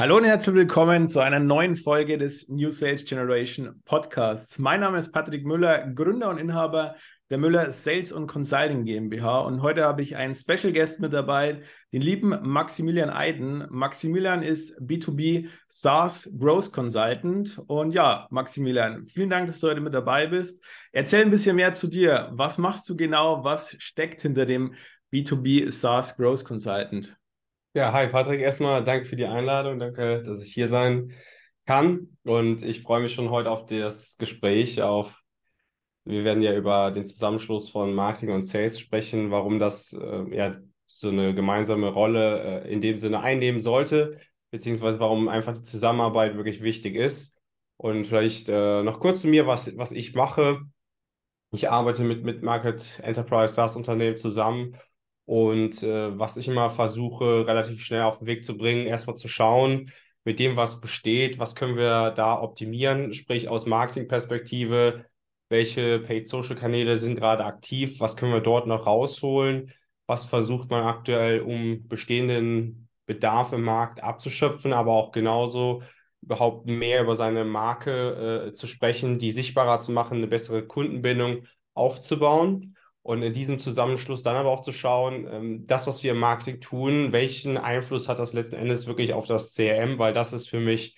[0.00, 4.56] Hallo und herzlich willkommen zu einer neuen Folge des New Sales Generation Podcasts.
[4.60, 6.94] Mein Name ist Patrick Müller, Gründer und Inhaber
[7.30, 9.40] der Müller Sales und Consulting GmbH.
[9.40, 13.66] Und heute habe ich einen Special Guest mit dabei, den lieben Maximilian Eiden.
[13.70, 17.60] Maximilian ist B2B SaaS Growth Consultant.
[17.66, 20.64] Und ja, Maximilian, vielen Dank, dass du heute mit dabei bist.
[20.92, 22.30] Erzähl ein bisschen mehr zu dir.
[22.34, 23.42] Was machst du genau?
[23.42, 24.74] Was steckt hinter dem
[25.12, 27.18] B2B SaaS Growth Consultant?
[27.74, 31.12] Ja, hi Patrick, erstmal danke für die Einladung, danke, dass ich hier sein
[31.66, 35.22] kann und ich freue mich schon heute auf das Gespräch, auf
[36.04, 40.56] wir werden ja über den Zusammenschluss von Marketing und Sales sprechen, warum das äh, ja
[40.86, 44.18] so eine gemeinsame Rolle äh, in dem Sinne einnehmen sollte,
[44.50, 47.36] beziehungsweise warum einfach die Zusammenarbeit wirklich wichtig ist.
[47.76, 50.62] Und vielleicht äh, noch kurz zu mir, was, was ich mache.
[51.52, 54.78] Ich arbeite mit, mit Market Enterprise SaaS Unternehmen zusammen
[55.28, 59.28] und äh, was ich immer versuche, relativ schnell auf den Weg zu bringen, erstmal zu
[59.28, 59.92] schauen,
[60.24, 65.04] mit dem, was besteht, was können wir da optimieren, sprich aus Marketingperspektive,
[65.50, 69.70] welche Paid-Social-Kanäle sind gerade aktiv, was können wir dort noch rausholen,
[70.06, 75.82] was versucht man aktuell, um bestehenden Bedarf im Markt abzuschöpfen, aber auch genauso
[76.22, 81.46] überhaupt mehr über seine Marke äh, zu sprechen, die sichtbarer zu machen, eine bessere Kundenbindung
[81.74, 82.77] aufzubauen.
[83.08, 86.60] Und in diesem Zusammenschluss dann aber auch zu schauen, ähm, das, was wir im Marketing
[86.60, 90.60] tun, welchen Einfluss hat das letzten Endes wirklich auf das CRM, weil das ist für
[90.60, 90.94] mich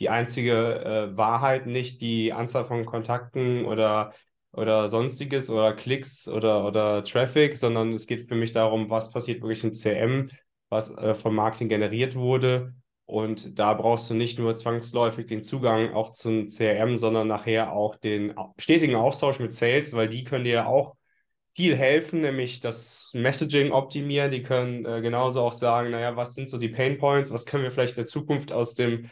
[0.00, 4.12] die einzige äh, Wahrheit, nicht die Anzahl von Kontakten oder,
[4.50, 9.40] oder sonstiges oder Klicks oder, oder Traffic, sondern es geht für mich darum, was passiert
[9.40, 10.30] wirklich im CRM,
[10.68, 12.74] was äh, vom Marketing generiert wurde.
[13.04, 17.94] Und da brauchst du nicht nur zwangsläufig den Zugang auch zum CRM, sondern nachher auch
[17.94, 20.96] den stetigen Austausch mit Sales, weil die können dir ja auch
[21.54, 24.30] viel helfen, nämlich das Messaging optimieren.
[24.30, 27.62] Die können äh, genauso auch sagen, naja, was sind so die Pain Points, was können
[27.62, 29.10] wir vielleicht in der Zukunft aus dem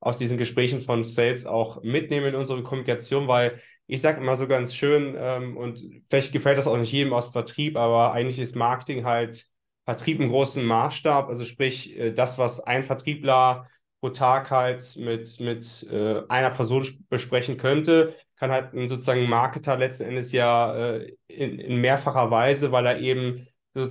[0.00, 4.46] aus diesen Gesprächen von Sales auch mitnehmen in unsere Kommunikation, weil ich sage immer so
[4.48, 8.56] ganz schön, ähm, und vielleicht gefällt das auch nicht jedem aus Vertrieb, aber eigentlich ist
[8.56, 9.46] Marketing halt
[9.84, 13.68] Vertrieb im großen Maßstab, also sprich äh, das, was ein Vertriebler
[14.00, 19.76] pro Tag halt mit, mit äh, einer Person besprechen könnte, kann halt ein sozusagen Marketer
[19.76, 23.46] letzten Endes ja äh, in, in, mehrfacher Weise, weil er eben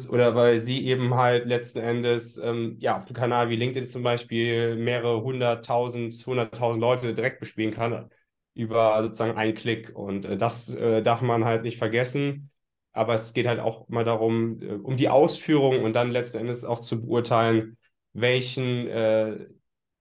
[0.10, 4.04] oder weil sie eben halt letzten Endes ähm, ja auf einem Kanal wie LinkedIn zum
[4.04, 8.10] Beispiel mehrere hunderttausend, hunderttausend Leute direkt bespielen kann
[8.56, 12.52] über sozusagen einen Klick und äh, das äh, darf man halt nicht vergessen.
[12.92, 16.66] Aber es geht halt auch mal darum, äh, um die Ausführung und dann letzten Endes
[16.66, 17.78] auch zu beurteilen,
[18.14, 19.48] welchen äh,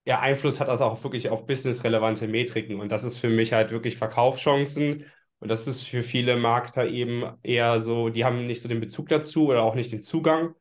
[0.09, 2.81] ja, Einfluss hat das auch wirklich auf businessrelevante Metriken.
[2.81, 5.05] Und das ist für mich halt wirklich Verkaufschancen.
[5.39, 9.11] Und das ist für viele Markter eben eher so, die haben nicht so den Bezug
[9.11, 10.55] dazu oder auch nicht den Zugang.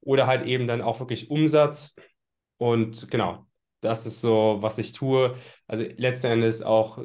[0.00, 1.94] Oder halt eben dann auch wirklich Umsatz.
[2.56, 3.46] Und genau,
[3.82, 5.36] das ist so, was ich tue.
[5.66, 6.98] Also letzten Endes auch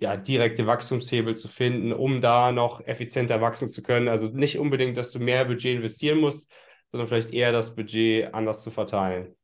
[0.00, 4.08] ja, direkte Wachstumshebel zu finden, um da noch effizienter wachsen zu können.
[4.08, 6.50] Also nicht unbedingt, dass du mehr Budget investieren musst,
[6.90, 9.36] sondern vielleicht eher das Budget anders zu verteilen.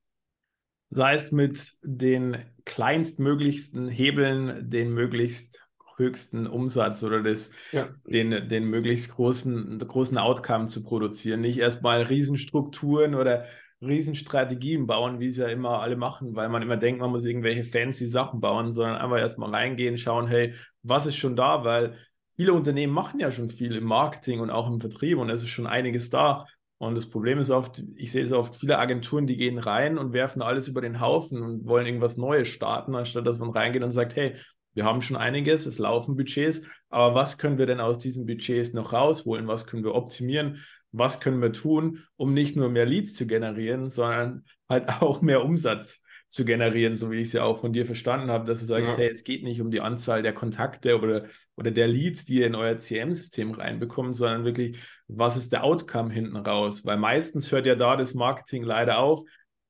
[0.93, 2.37] Das heißt, mit den
[2.67, 5.63] kleinstmöglichsten Hebeln den möglichst
[5.97, 7.89] höchsten Umsatz oder das, ja.
[8.07, 11.41] den, den möglichst großen, großen Outcome zu produzieren.
[11.41, 13.45] Nicht erstmal Riesenstrukturen oder
[13.81, 17.65] Riesenstrategien bauen, wie es ja immer alle machen, weil man immer denkt, man muss irgendwelche
[17.65, 21.65] fancy Sachen bauen, sondern einfach erstmal reingehen, schauen, hey, was ist schon da?
[21.65, 21.97] Weil
[22.37, 25.51] viele Unternehmen machen ja schon viel im Marketing und auch im Vertrieb und es ist
[25.51, 26.45] schon einiges da.
[26.83, 30.13] Und das Problem ist oft, ich sehe es oft, viele Agenturen, die gehen rein und
[30.13, 33.93] werfen alles über den Haufen und wollen irgendwas Neues starten, anstatt dass man reingeht und
[33.93, 34.35] sagt, hey,
[34.75, 38.73] wir haben schon einiges, es laufen Budgets, aber was können wir denn aus diesen Budgets
[38.73, 39.47] noch rausholen?
[39.47, 40.59] Was können wir optimieren?
[40.91, 45.45] Was können wir tun, um nicht nur mehr Leads zu generieren, sondern halt auch mehr
[45.45, 48.67] Umsatz zu generieren, so wie ich es ja auch von dir verstanden habe, dass du
[48.67, 48.99] sagst, ja.
[48.99, 51.25] hey, es geht nicht um die Anzahl der Kontakte oder,
[51.57, 54.79] oder der Leads, die ihr in euer CM-System reinbekommt, sondern wirklich,
[55.09, 56.85] was ist der Outcome hinten raus?
[56.85, 59.23] Weil meistens hört ja da das Marketing leider auf,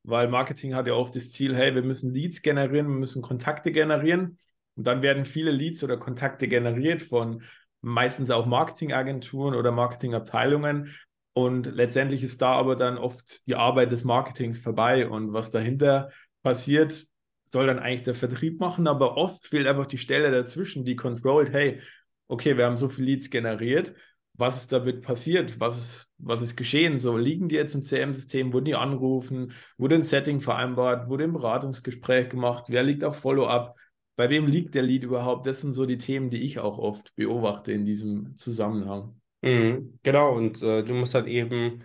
[0.05, 3.73] weil Marketing hat ja oft das Ziel, hey, wir müssen Leads generieren, wir müssen Kontakte
[3.73, 4.39] generieren
[4.77, 7.43] und dann werden viele Leads oder Kontakte generiert von
[7.83, 10.95] meistens auch Marketingagenturen oder Marketingabteilungen.
[11.35, 15.09] Und letztendlich ist da aber dann oft die Arbeit des Marketings vorbei.
[15.09, 16.11] Und was dahinter
[16.43, 17.07] passiert,
[17.45, 21.53] soll dann eigentlich der Vertrieb machen, aber oft fehlt einfach die Stelle dazwischen, die controlled,
[21.53, 21.81] hey,
[22.29, 23.95] okay, wir haben so viele Leads generiert,
[24.35, 28.53] was ist damit passiert, was ist, was ist geschehen, so liegen die jetzt im CM-System,
[28.53, 33.77] wurden die anrufen, wurde ein Setting vereinbart, wurde ein Beratungsgespräch gemacht, wer liegt auf Follow-up,
[34.17, 37.15] bei wem liegt der Lead überhaupt, das sind so die Themen, die ich auch oft
[37.17, 39.21] beobachte in diesem Zusammenhang.
[39.43, 41.83] Mhm, genau, und äh, du musst halt eben,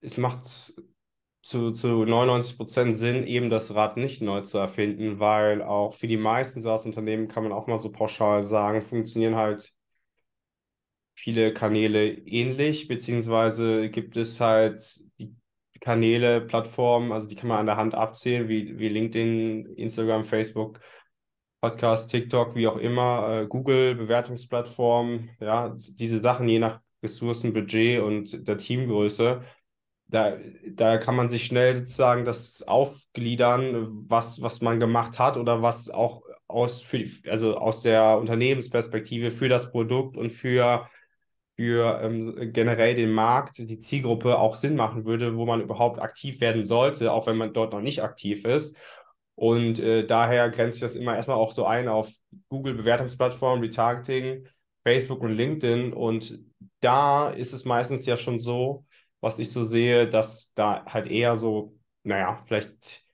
[0.00, 0.74] es macht
[1.46, 6.08] zu, zu 99 Prozent Sinn, eben das Rad nicht neu zu erfinden, weil auch für
[6.08, 9.72] die meisten SaaS-Unternehmen kann man auch mal so pauschal sagen, funktionieren halt
[11.14, 15.36] viele Kanäle ähnlich, beziehungsweise gibt es halt die
[15.80, 20.80] Kanäle, Plattformen, also die kann man an der Hand abzählen, wie, wie LinkedIn, Instagram, Facebook,
[21.60, 28.02] Podcast, TikTok, wie auch immer, äh, Google, Bewertungsplattform, ja, diese Sachen je nach Ressourcen, Budget
[28.02, 29.42] und der Teamgröße.
[30.08, 30.36] Da,
[30.68, 35.90] da kann man sich schnell sozusagen das aufgliedern, was, was man gemacht hat oder was
[35.90, 40.88] auch aus, für, also aus der Unternehmensperspektive für das Produkt und für
[41.56, 46.40] für ähm, generell den Markt, die Zielgruppe auch Sinn machen würde, wo man überhaupt aktiv
[46.40, 48.76] werden sollte, auch wenn man dort noch nicht aktiv ist.
[49.34, 52.12] Und äh, daher grenzt sich das immer erstmal auch so ein auf
[52.48, 54.46] Google-Bewertungsplattformen, Retargeting,
[54.84, 55.94] Facebook und LinkedIn.
[55.94, 56.40] Und
[56.80, 58.84] da ist es meistens ja schon so,
[59.20, 63.04] was ich so sehe, dass da halt eher so, naja, vielleicht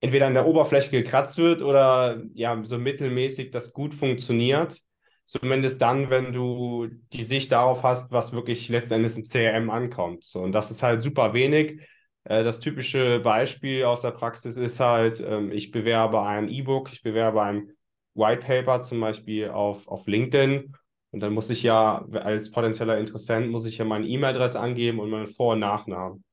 [0.00, 4.80] entweder an der Oberfläche gekratzt wird oder ja, so mittelmäßig das gut funktioniert.
[5.24, 10.24] Zumindest dann, wenn du die Sicht darauf hast, was wirklich letzten Endes im CRM ankommt.
[10.24, 11.80] So, und das ist halt super wenig.
[12.24, 17.02] Äh, das typische Beispiel aus der Praxis ist halt, ähm, ich bewerbe ein E-Book, ich
[17.02, 17.70] bewerbe ein
[18.14, 20.74] White Paper zum Beispiel auf, auf LinkedIn.
[21.12, 25.10] Und dann muss ich ja als potenzieller Interessent, muss ich ja meine E-Mail-Adresse angeben und
[25.10, 26.24] meinen Vor- und Nachnamen.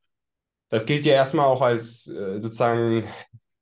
[0.70, 3.06] Das gilt ja erstmal auch als äh, sozusagen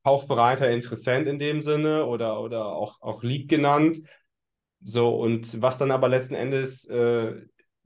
[0.03, 3.99] kaufbereiter Interessent in dem Sinne oder, oder auch, auch Lead genannt.
[4.83, 7.35] So, und was dann aber letzten Endes äh,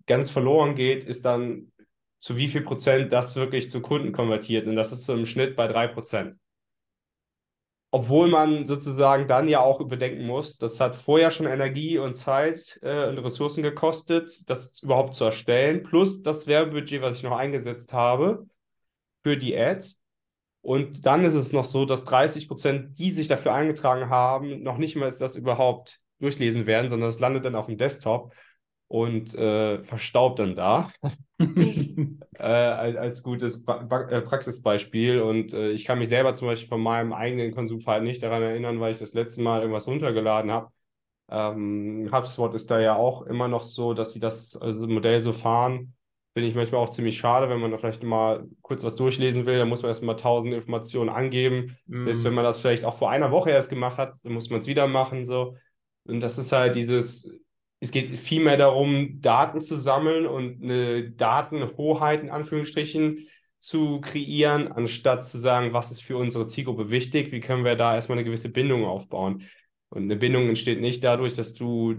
[0.06, 1.72] ganz verloren geht, ist dann,
[2.20, 4.66] zu wie viel Prozent das wirklich zu Kunden konvertiert.
[4.68, 6.38] Und das ist so im Schnitt bei drei Prozent.
[7.92, 12.80] Obwohl man sozusagen dann ja auch überdenken muss, das hat vorher schon Energie und Zeit
[12.82, 17.94] äh, und Ressourcen gekostet, das überhaupt zu erstellen, plus das Werbebudget, was ich noch eingesetzt
[17.94, 18.46] habe
[19.24, 20.02] für die Ads.
[20.62, 24.78] Und dann ist es noch so, dass 30 Prozent, die sich dafür eingetragen haben, noch
[24.78, 28.34] nicht mal das überhaupt durchlesen werden, sondern es landet dann auf dem Desktop
[28.88, 30.92] und äh, verstaubt dann da
[31.40, 35.22] äh, als, gutes ba ba äh, Praxisbeispiel.
[35.22, 38.80] Und äh, ich kann mich selber zum Beispiel von meinem eigenen Konsumverhalten nicht daran erinnern,
[38.80, 40.70] weil ich das letzte Mal irgendwas runtergeladen habe.
[41.30, 45.34] Ähm, HubSpot ist da ja auch immer noch so, dass sie das also Modell so
[45.34, 45.94] fahren.
[46.36, 49.58] Finde ich manchmal auch ziemlich schade, wenn man da vielleicht mal kurz was durchlesen will,
[49.58, 51.78] dann muss man erstmal tausend Informationen angeben.
[51.88, 52.10] Mm.
[52.10, 54.60] Jetzt, wenn man das vielleicht auch vor einer Woche erst gemacht hat, dann muss man
[54.60, 55.26] es wieder machen.
[55.26, 55.56] So.
[56.04, 57.40] Und das ist halt dieses,
[57.80, 63.28] es geht vielmehr darum, Daten zu sammeln und eine Datenhoheit in Anführungsstrichen
[63.58, 67.96] zu kreieren, anstatt zu sagen, was ist für unsere Zielgruppe wichtig, wie können wir da
[67.96, 69.44] erstmal eine gewisse Bindung aufbauen.
[69.90, 71.96] Und eine Bindung entsteht nicht dadurch, dass du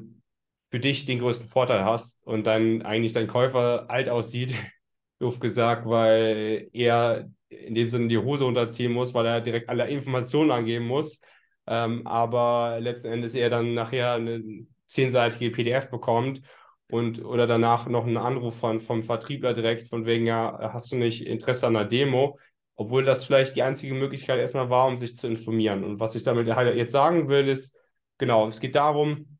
[0.70, 4.54] für dich den größten Vorteil hast und dann eigentlich dein Käufer alt aussieht,
[5.18, 9.88] doof gesagt, weil er in dem Sinne die Hose unterziehen muss, weil er direkt alle
[9.88, 11.20] Informationen angeben muss
[11.66, 16.42] ähm, aber letzten Endes er dann nachher eine zehnseitige PDF bekommt
[16.88, 20.96] und oder danach noch einen Anruf von, vom Vertriebler direkt von wegen, ja, hast du
[20.96, 22.38] nicht Interesse an einer Demo?
[22.76, 25.82] Obwohl das vielleicht die einzige Möglichkeit erstmal war, um sich zu informieren.
[25.82, 27.76] Und was ich damit halt jetzt sagen will, ist,
[28.18, 29.38] genau, es geht darum,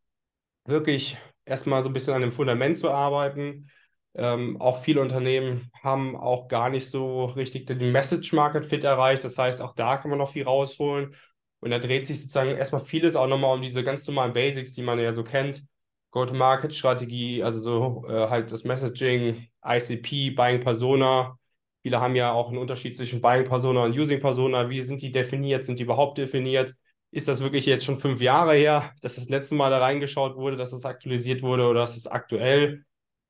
[0.65, 3.71] wirklich erstmal so ein bisschen an dem Fundament zu arbeiten.
[4.15, 9.25] Ähm, auch viele Unternehmen haben auch gar nicht so richtig den Message Market Fit erreicht.
[9.25, 11.15] Das heißt, auch da kann man noch viel rausholen.
[11.61, 14.83] Und da dreht sich sozusagen erstmal vieles auch nochmal um diese ganz normalen Basics, die
[14.83, 15.65] man ja so kennt.
[16.11, 21.39] Go-to-Market-Strategie, also so äh, halt das Messaging, ICP, Buying Persona.
[21.83, 24.71] Viele haben ja auch einen Unterschied zwischen Buying Persona und Using Persona.
[24.71, 25.65] Wie sind die definiert?
[25.65, 26.75] Sind die überhaupt definiert?
[27.11, 30.57] Ist das wirklich jetzt schon fünf Jahre her, dass das letzte Mal da reingeschaut wurde,
[30.57, 32.85] dass das aktualisiert wurde oder ist es aktuell?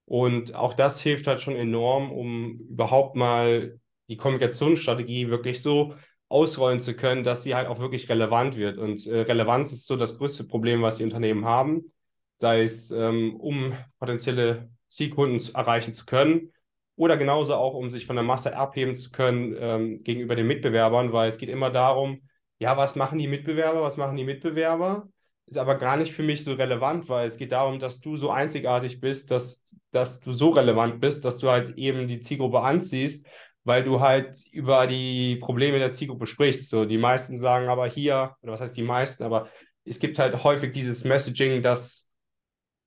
[0.06, 5.94] Und auch das hilft halt schon enorm, um überhaupt mal die Kommunikationsstrategie wirklich so
[6.28, 8.78] ausrollen zu können, dass sie halt auch wirklich relevant wird.
[8.78, 11.92] Und äh, Relevanz ist so das größte Problem, was die Unternehmen haben,
[12.34, 16.52] sei es ähm, um potenzielle Zielkunden zu erreichen zu können
[16.96, 21.12] oder genauso auch, um sich von der Masse abheben zu können ähm, gegenüber den Mitbewerbern,
[21.12, 22.22] weil es geht immer darum,
[22.58, 25.08] ja, was machen die Mitbewerber, was machen die Mitbewerber?
[25.44, 28.30] Ist aber gar nicht für mich so relevant, weil es geht darum, dass du so
[28.30, 33.28] einzigartig bist, dass, dass du so relevant bist, dass du halt eben die Zielgruppe anziehst
[33.66, 36.70] weil du halt über die Probleme der Zielgruppe sprichst.
[36.70, 39.48] So, die meisten sagen aber hier, oder was heißt die meisten, aber
[39.84, 42.08] es gibt halt häufig dieses Messaging, das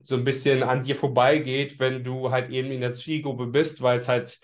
[0.02, 3.98] so ein bisschen an dir vorbeigeht, wenn du halt eben in der Zielgruppe bist, weil
[3.98, 4.40] es halt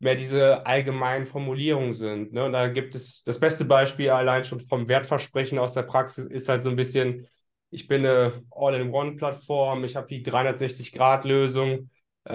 [0.00, 2.32] mehr diese allgemeinen Formulierungen sind.
[2.32, 2.44] Ne?
[2.44, 6.48] Und da gibt es das beste Beispiel allein schon vom Wertversprechen aus der Praxis ist
[6.48, 7.28] halt so ein bisschen,
[7.70, 11.90] ich bin eine All-in-One-Plattform, ich habe die 360-Grad-Lösung,
[12.24, 12.32] äh,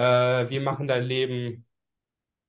[0.49, 1.65] wir machen dein Leben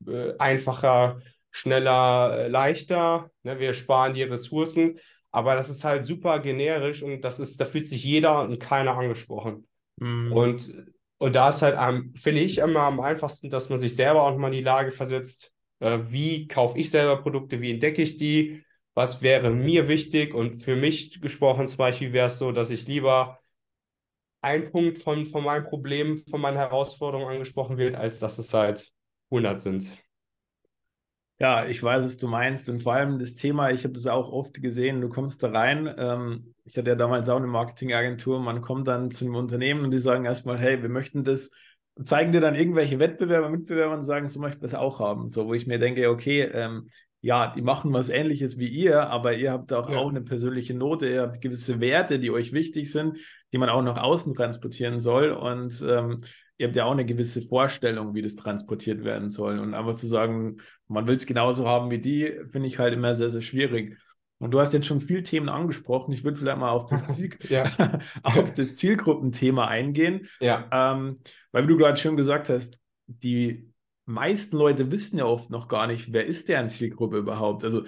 [0.08, 1.20] äh, einfacher,
[1.50, 3.58] schneller, äh, leichter, ne?
[3.58, 4.98] wir sparen die Ressourcen,
[5.30, 8.96] aber das ist halt super generisch und das ist, da fühlt sich jeder und keiner
[8.96, 9.66] angesprochen.
[9.96, 10.32] Mhm.
[10.32, 10.72] Und,
[11.18, 14.36] und da ist halt, am, finde ich, immer am einfachsten, dass man sich selber auch
[14.36, 18.64] mal in die Lage versetzt, äh, wie kaufe ich selber Produkte, wie entdecke ich die,
[18.94, 22.86] was wäre mir wichtig und für mich gesprochen zum Beispiel wäre es so, dass ich
[22.86, 23.40] lieber
[24.40, 28.93] ein Punkt von, von meinem Problem, von meinen Herausforderungen angesprochen wird, als dass es halt
[29.34, 29.98] 100 sind.
[31.40, 32.68] Ja, ich weiß, was du meinst.
[32.68, 35.92] Und vor allem das Thema, ich habe das auch oft gesehen, du kommst da rein.
[35.98, 38.40] Ähm, ich hatte ja damals auch eine Marketingagentur.
[38.40, 41.50] Man kommt dann zu einem Unternehmen und die sagen erstmal, hey, wir möchten das,
[42.04, 45.26] zeigen dir dann irgendwelche Wettbewerber, Mitbewerber und sagen, so möchten wir das auch haben.
[45.26, 46.88] So, wo ich mir denke, okay, ähm,
[47.20, 49.96] ja, die machen was ähnliches wie ihr, aber ihr habt auch, ja.
[49.96, 53.18] auch eine persönliche Note, ihr habt gewisse Werte, die euch wichtig sind,
[53.52, 55.30] die man auch nach außen transportieren soll.
[55.30, 56.22] Und ähm,
[56.58, 59.58] ihr habt ja auch eine gewisse Vorstellung, wie das transportiert werden soll.
[59.58, 60.58] Und einfach zu sagen,
[60.88, 63.98] man will es genauso haben wie die, finde ich halt immer sehr, sehr schwierig.
[64.38, 66.12] Und du hast jetzt schon viele Themen angesprochen.
[66.12, 67.30] Ich würde vielleicht mal auf das, Ziel
[68.22, 70.28] auf das Zielgruppenthema eingehen.
[70.40, 70.68] Ja.
[70.70, 71.20] Ähm,
[71.52, 73.70] weil, wie du gerade schon gesagt hast, die
[74.06, 77.64] meisten Leute wissen ja oft noch gar nicht, wer ist deren Zielgruppe überhaupt.
[77.64, 77.84] Also,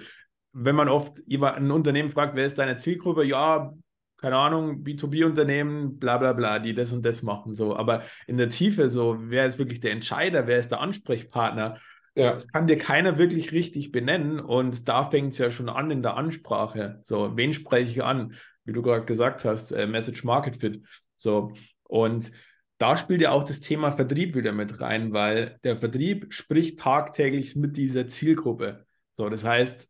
[0.51, 3.23] wenn man oft ein Unternehmen fragt, wer ist deine Zielgruppe?
[3.23, 3.73] Ja,
[4.17, 7.55] keine Ahnung, B2B-Unternehmen, bla bla bla, die das und das machen.
[7.55, 7.75] So.
[7.75, 11.77] Aber in der Tiefe, so, wer ist wirklich der Entscheider, wer ist der Ansprechpartner?
[12.15, 12.33] Ja.
[12.33, 14.39] Das kann dir keiner wirklich richtig benennen.
[14.39, 16.99] Und da fängt es ja schon an in der Ansprache.
[17.03, 18.33] So, wen spreche ich an?
[18.65, 20.83] Wie du gerade gesagt hast, äh, Message Market Fit.
[21.15, 21.53] So.
[21.83, 22.31] Und
[22.79, 27.55] da spielt ja auch das Thema Vertrieb wieder mit rein, weil der Vertrieb spricht tagtäglich
[27.55, 28.85] mit dieser Zielgruppe.
[29.13, 29.89] So, das heißt,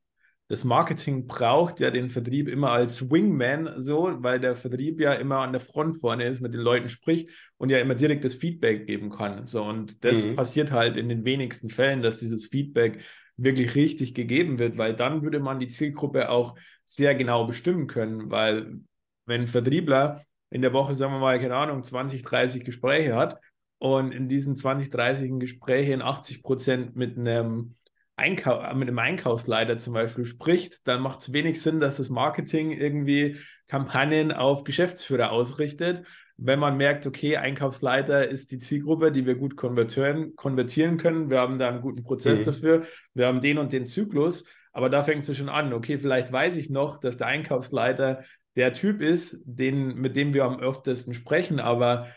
[0.49, 5.39] das Marketing braucht ja den Vertrieb immer als Wingman so, weil der Vertrieb ja immer
[5.39, 8.87] an der Front vorne ist, mit den Leuten spricht und ja immer direkt das Feedback
[8.87, 9.45] geben kann.
[9.45, 10.35] So, und das mhm.
[10.35, 13.03] passiert halt in den wenigsten Fällen, dass dieses Feedback
[13.35, 18.31] wirklich richtig gegeben wird, weil dann würde man die Zielgruppe auch sehr genau bestimmen können,
[18.31, 18.79] weil
[19.25, 23.39] wenn ein Vertriebler in der Woche, sagen wir mal, keine Ahnung, 20, 30 Gespräche hat
[23.79, 27.75] und in diesen 20, 30 Gesprächen 80 Prozent mit einem
[28.17, 32.71] Einkau mit einem Einkaufsleiter zum Beispiel spricht, dann macht es wenig Sinn, dass das Marketing
[32.71, 36.03] irgendwie Kampagnen auf Geschäftsführer ausrichtet.
[36.35, 41.39] Wenn man merkt, okay, Einkaufsleiter ist die Zielgruppe, die wir gut konvertieren, konvertieren können, wir
[41.39, 42.43] haben da einen guten Prozess mhm.
[42.45, 45.73] dafür, wir haben den und den Zyklus, aber da fängt es schon an.
[45.73, 48.23] Okay, vielleicht weiß ich noch, dass der Einkaufsleiter
[48.55, 52.07] der Typ ist, den, mit dem wir am öftesten sprechen, aber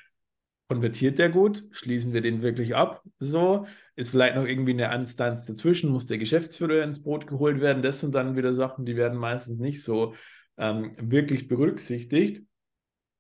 [0.68, 1.64] konvertiert der gut?
[1.72, 3.02] Schließen wir den wirklich ab?
[3.18, 3.66] So,
[4.00, 7.82] ist vielleicht noch irgendwie eine Instanz dazwischen, muss der Geschäftsführer ins Boot geholt werden.
[7.82, 10.14] Das sind dann wieder Sachen, die werden meistens nicht so
[10.56, 12.42] ähm, wirklich berücksichtigt.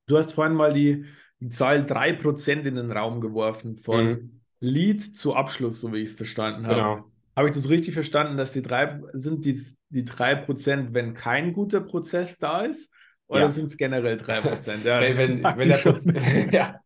[0.06, 1.04] Du hast vorhin mal die,
[1.38, 4.40] die Zahl 3% in den Raum geworfen von mhm.
[4.58, 6.74] Lead zu Abschluss, so wie ich es verstanden habe.
[6.76, 7.12] Genau.
[7.36, 9.60] Habe ich das richtig verstanden, dass die drei sind die,
[9.90, 12.90] die 3%, wenn kein guter Prozess da ist?
[13.30, 13.50] Oder ja.
[13.50, 14.84] sind es generell 3%?
[14.84, 16.80] Ja, wenn, wenn, wenn der ja,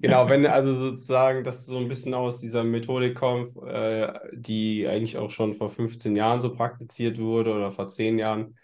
[0.00, 5.18] genau, wenn also sozusagen das so ein bisschen aus dieser Methodik kommt, äh, die eigentlich
[5.18, 8.56] auch schon vor 15 Jahren so praktiziert wurde oder vor 10 Jahren,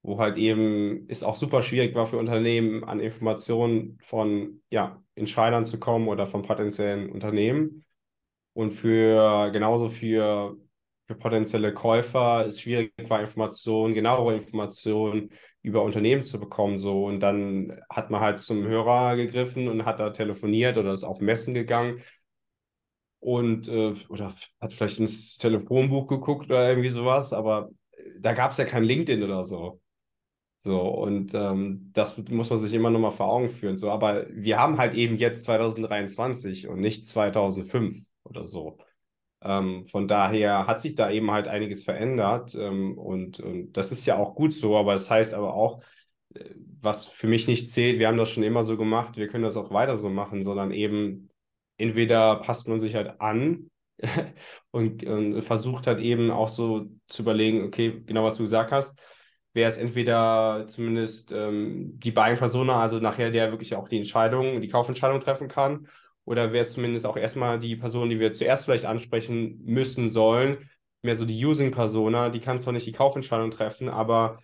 [0.00, 5.66] wo halt eben es auch super schwierig war für Unternehmen, an Informationen von ja, Entscheidern
[5.66, 7.84] zu kommen oder von potenziellen Unternehmen.
[8.54, 10.56] Und für genauso für,
[11.02, 15.30] für potenzielle Käufer ist schwierig war, Informationen, genauere Informationen
[15.62, 16.78] über Unternehmen zu bekommen.
[16.78, 17.04] So.
[17.04, 21.20] Und dann hat man halt zum Hörer gegriffen und hat da telefoniert oder ist auf
[21.20, 22.02] Messen gegangen
[23.20, 27.70] und äh, oder hat vielleicht ins Telefonbuch geguckt oder irgendwie sowas, aber
[28.18, 29.80] da gab es ja kein LinkedIn oder so.
[30.56, 33.78] So, und ähm, das muss man sich immer noch mal vor Augen führen.
[33.78, 38.78] So, aber wir haben halt eben jetzt 2023 und nicht 2005 oder so.
[39.42, 44.04] Ähm, von daher hat sich da eben halt einiges verändert ähm, und, und das ist
[44.06, 45.82] ja auch gut so, aber das heißt aber auch,
[46.34, 46.44] äh,
[46.80, 49.56] was für mich nicht zählt, wir haben das schon immer so gemacht, wir können das
[49.56, 51.28] auch weiter so machen, sondern eben
[51.78, 53.70] entweder passt man sich halt an
[54.70, 58.98] und, und versucht halt eben auch so zu überlegen, okay, genau was du gesagt hast,
[59.52, 64.60] wäre es entweder zumindest ähm, die beiden Personen, also nachher der wirklich auch die Entscheidung,
[64.60, 65.88] die Kaufentscheidung treffen kann,
[66.24, 70.70] oder wäre es zumindest auch erstmal die Person, die wir zuerst vielleicht ansprechen müssen sollen,
[71.02, 74.38] mehr so die Using-Persona, die kann zwar nicht die Kaufentscheidung treffen, aber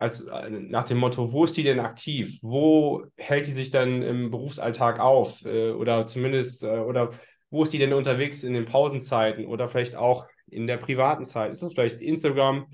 [0.00, 2.38] als, äh, nach dem Motto, wo ist die denn aktiv?
[2.42, 5.44] Wo hält die sich dann im Berufsalltag auf?
[5.44, 7.10] Äh, oder zumindest, äh, oder
[7.50, 11.50] wo ist die denn unterwegs in den Pausenzeiten oder vielleicht auch in der privaten Zeit?
[11.50, 12.66] Ist das vielleicht Instagram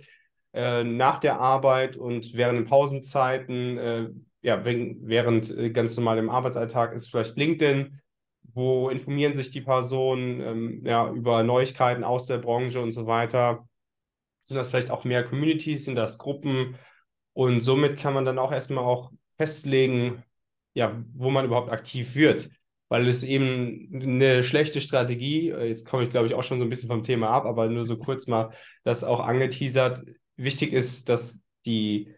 [0.53, 7.37] nach der Arbeit und während den Pausenzeiten, ja, während ganz normal im Arbeitsalltag ist vielleicht
[7.37, 8.01] LinkedIn?
[8.57, 13.69] Wo informieren sich die Personen ähm, ja, über Neuigkeiten aus der Branche und so weiter.
[14.41, 15.85] Sind das vielleicht auch mehr Communities?
[15.85, 16.79] Sind das Gruppen?
[17.35, 20.25] Und somit kann man dann auch erstmal auch festlegen,
[20.73, 22.49] ja, wo man überhaupt aktiv wird.
[22.89, 26.65] Weil es eben eine schlechte Strategie, äh, jetzt komme ich glaube ich auch schon so
[26.65, 28.53] ein bisschen vom Thema ab, aber nur so kurz mal
[28.85, 30.03] das auch angeteasert.
[30.37, 32.15] Wichtig ist, dass die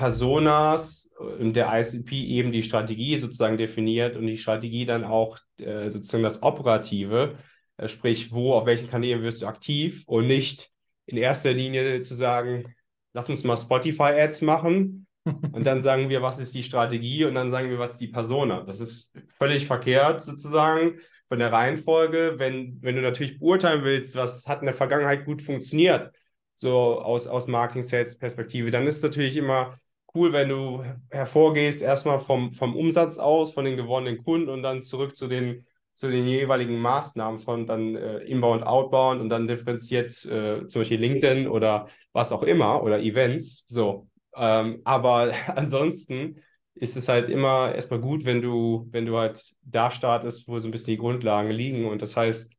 [0.00, 5.90] Personas in der ICP eben die Strategie sozusagen definiert und die Strategie dann auch äh,
[5.90, 7.36] sozusagen das Operative,
[7.76, 10.70] äh, sprich, wo, auf welchen Kanälen wirst du aktiv und nicht
[11.04, 12.74] in erster Linie zu sagen,
[13.12, 17.50] lass uns mal Spotify-Ads machen und dann sagen wir, was ist die Strategie und dann
[17.50, 18.62] sagen wir, was ist die Persona.
[18.62, 22.36] Das ist völlig verkehrt sozusagen von der Reihenfolge.
[22.38, 26.10] Wenn, wenn du natürlich beurteilen willst, was hat in der Vergangenheit gut funktioniert,
[26.54, 29.78] so aus, aus Marketing-Sales-Perspektive, dann ist es natürlich immer
[30.14, 34.82] cool, wenn du hervorgehst, erstmal vom, vom Umsatz aus, von den gewonnenen Kunden und dann
[34.82, 40.10] zurück zu den, zu den jeweiligen Maßnahmen von dann äh, Inbound, Outbound und dann differenziert
[40.26, 43.64] äh, zum Beispiel LinkedIn oder was auch immer oder Events.
[43.68, 44.08] So.
[44.34, 46.40] Ähm, aber ansonsten
[46.74, 50.68] ist es halt immer erstmal gut, wenn du, wenn du halt da startest, wo so
[50.68, 51.86] ein bisschen die Grundlagen liegen.
[51.86, 52.52] Und das heißt,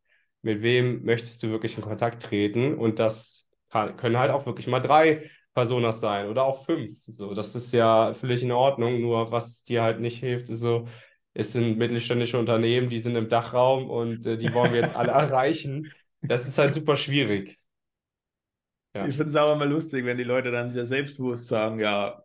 [0.43, 2.75] mit wem möchtest du wirklich in Kontakt treten?
[2.75, 6.97] Und das kann, können halt auch wirklich mal drei Personas sein oder auch fünf.
[7.07, 9.01] So, das ist ja völlig in Ordnung.
[9.01, 10.87] Nur was dir halt nicht hilft, ist so,
[11.33, 15.11] es sind mittelständische Unternehmen, die sind im Dachraum und äh, die wollen wir jetzt alle
[15.11, 15.91] erreichen.
[16.21, 17.57] Das ist halt super schwierig.
[18.93, 19.07] Ja.
[19.07, 22.23] Ich finde es auch immer lustig, wenn die Leute dann sehr selbstbewusst sagen, ja,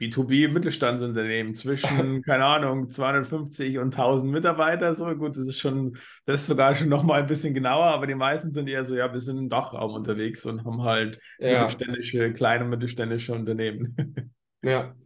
[0.00, 4.94] B2B Mittelstandsunternehmen zwischen, keine Ahnung, 250 und 1000 Mitarbeiter.
[4.94, 8.14] So gut, das ist schon, das ist sogar schon nochmal ein bisschen genauer, aber die
[8.14, 11.60] meisten sind eher so, ja, wir sind im Dachraum unterwegs und haben halt ja.
[11.60, 13.96] mittelständische, kleine mittelständische Unternehmen.
[14.62, 14.96] Ja.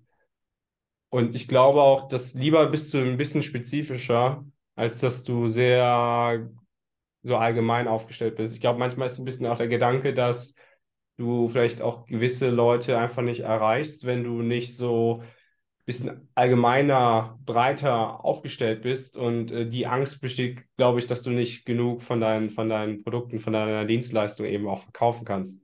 [1.11, 4.45] Und ich glaube auch, dass lieber bist du ein bisschen spezifischer,
[4.75, 6.49] als dass du sehr
[7.23, 8.55] so allgemein aufgestellt bist.
[8.55, 10.55] Ich glaube, manchmal ist ein bisschen auch der Gedanke, dass
[11.21, 15.29] du vielleicht auch gewisse Leute einfach nicht erreichst, wenn du nicht so ein
[15.85, 19.17] bisschen allgemeiner, breiter aufgestellt bist.
[19.17, 23.03] Und äh, die Angst besteht, glaube ich, dass du nicht genug von deinen, von deinen
[23.03, 25.63] Produkten, von deiner Dienstleistung eben auch verkaufen kannst,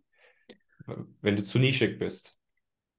[1.23, 2.38] wenn du zu nischig bist.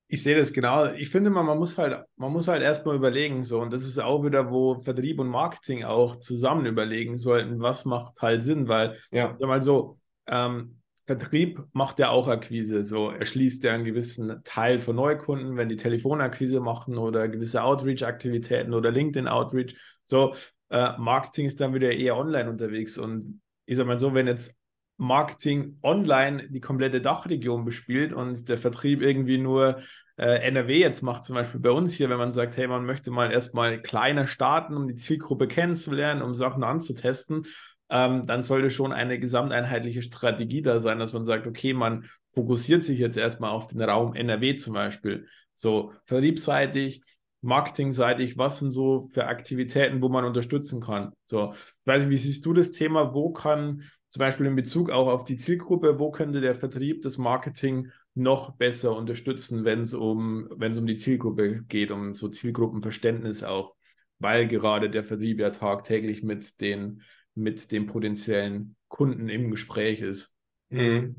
[0.10, 0.94] Ich sehe das genau.
[0.94, 4.00] Ich finde mal, man muss halt, man muss halt erstmal überlegen, so, und das ist
[4.00, 8.98] auch wieder, wo Vertrieb und Marketing auch zusammen überlegen sollten, was macht halt Sinn, weil,
[9.12, 10.77] ja, mal so, ähm,
[11.08, 12.84] Vertrieb macht ja auch Akquise.
[12.84, 18.74] So erschließt ja einen gewissen Teil von Neukunden, wenn die Telefonakquise machen oder gewisse Outreach-Aktivitäten
[18.74, 19.78] oder LinkedIn-Outreach.
[20.04, 20.36] So,
[20.70, 22.98] äh, Marketing ist dann wieder eher online unterwegs.
[22.98, 24.60] Und ich sag mal so, wenn jetzt
[24.98, 29.80] Marketing online die komplette Dachregion bespielt und der Vertrieb irgendwie nur
[30.18, 33.12] äh, NRW jetzt macht, zum Beispiel bei uns hier, wenn man sagt, hey, man möchte
[33.12, 37.46] mal erstmal kleiner starten, um die Zielgruppe kennenzulernen, um Sachen anzutesten
[37.90, 42.84] ähm, dann sollte schon eine gesamteinheitliche Strategie da sein, dass man sagt, okay, man fokussiert
[42.84, 45.28] sich jetzt erstmal auf den Raum NRW zum Beispiel.
[45.54, 47.02] So vertriebsseitig,
[47.42, 51.14] marketingseitig, was sind so für Aktivitäten, wo man unterstützen kann?
[51.26, 53.14] So, ich weiß nicht, wie siehst du das Thema?
[53.14, 57.18] Wo kann zum Beispiel in Bezug auch auf die Zielgruppe, wo könnte der Vertrieb das
[57.18, 62.28] Marketing noch besser unterstützen, wenn es um, wenn es um die Zielgruppe geht, um so
[62.28, 63.76] Zielgruppenverständnis auch,
[64.20, 67.04] weil gerade der Vertrieb ja tagtäglich mit den
[67.38, 70.36] mit dem potenziellen Kunden im Gespräch ist.
[70.70, 71.16] Mhm.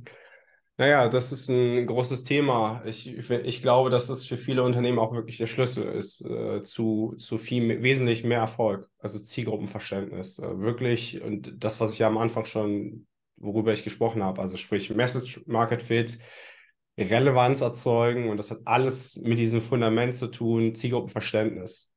[0.81, 2.83] Naja, das ist ein großes Thema.
[2.85, 7.15] Ich, ich glaube, dass das für viele Unternehmen auch wirklich der Schlüssel ist äh, zu,
[7.17, 10.39] zu viel, wesentlich mehr Erfolg, also Zielgruppenverständnis.
[10.39, 14.57] Äh, wirklich, und das, was ich ja am Anfang schon, worüber ich gesprochen habe, also
[14.57, 16.19] sprich Message Market Fit,
[16.97, 21.93] Relevanz erzeugen und das hat alles mit diesem Fundament zu tun, Zielgruppenverständnis.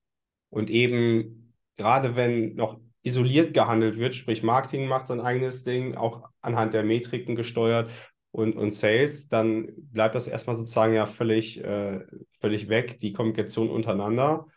[0.49, 6.29] Und eben, gerade wenn noch isoliert gehandelt wird, sprich Marketing macht sein eigenes Ding, auch
[6.41, 7.89] anhand der Metriken gesteuert
[8.31, 11.99] und, und Sales, dann bleibt das erstmal sozusagen ja völlig, äh,
[12.39, 14.47] völlig weg, die Kommunikation untereinander.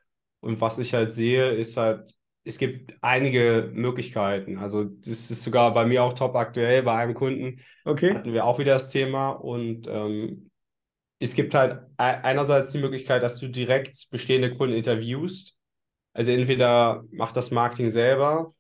[0.40, 4.59] Und was ich halt sehe, ist halt, es gibt einige Möglichkeiten.
[4.59, 6.83] Also das ist sogar bei mir auch top aktuell.
[6.83, 8.14] Bei einem Kunden okay.
[8.14, 9.30] hatten wir auch wieder das Thema.
[9.30, 10.50] Und ähm,
[11.18, 15.54] es gibt halt einerseits die Möglichkeit, dass du direkt bestehende Kunden interviewst
[16.14, 18.55] also entweder macht das Marketing selber,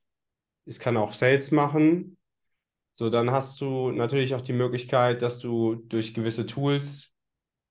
[0.66, 2.18] es kann auch Sales machen.
[2.92, 7.12] So, dann hast du natürlich auch die Möglichkeit, dass du durch gewisse Tools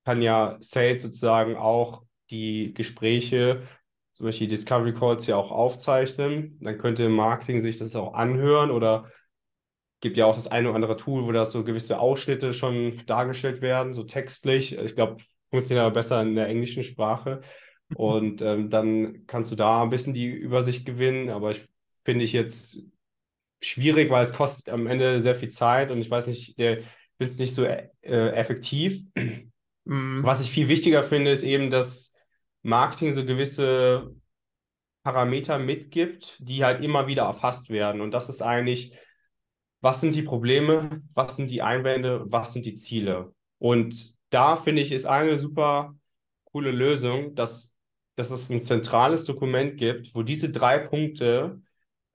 [0.05, 3.63] kann ja Sales sozusagen auch die Gespräche,
[4.11, 6.57] zum Beispiel Discovery Calls ja auch aufzeichnen.
[6.61, 9.09] Dann könnte Marketing sich das auch anhören oder
[10.01, 13.61] gibt ja auch das eine oder andere Tool, wo da so gewisse Ausschnitte schon dargestellt
[13.61, 14.77] werden, so textlich.
[14.77, 17.41] Ich glaube, funktioniert aber besser in der englischen Sprache.
[17.95, 21.29] Und ähm, dann kannst du da ein bisschen die Übersicht gewinnen.
[21.29, 21.67] Aber ich
[22.03, 22.83] finde ich jetzt
[23.61, 26.83] schwierig, weil es kostet am Ende sehr viel Zeit und ich weiß nicht, der,
[27.17, 29.03] finde es nicht so äh, effektiv.
[29.85, 30.23] Mhm.
[30.23, 32.15] Was ich viel wichtiger finde, ist eben, dass
[32.61, 34.15] Marketing so gewisse
[35.03, 37.99] Parameter mitgibt, die halt immer wieder erfasst werden.
[37.99, 38.97] Und das ist eigentlich,
[39.81, 43.33] was sind die Probleme, was sind die Einwände, was sind die Ziele.
[43.59, 45.93] Und da finde ich, ist eine super
[46.45, 47.72] coole Lösung, dass,
[48.15, 51.61] dass es ein zentrales Dokument gibt, wo diese drei Punkte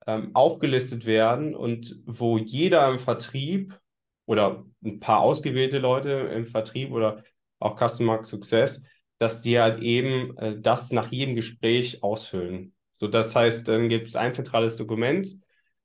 [0.06, 3.78] ähm, aufgelistet werden und wo jeder im Vertrieb
[4.26, 7.22] oder ein paar ausgewählte Leute im Vertrieb oder
[7.58, 8.82] auch Customer Success,
[9.18, 12.74] dass die halt eben äh, das nach jedem Gespräch ausfüllen.
[12.92, 15.38] So, das heißt, dann gibt es ein zentrales Dokument.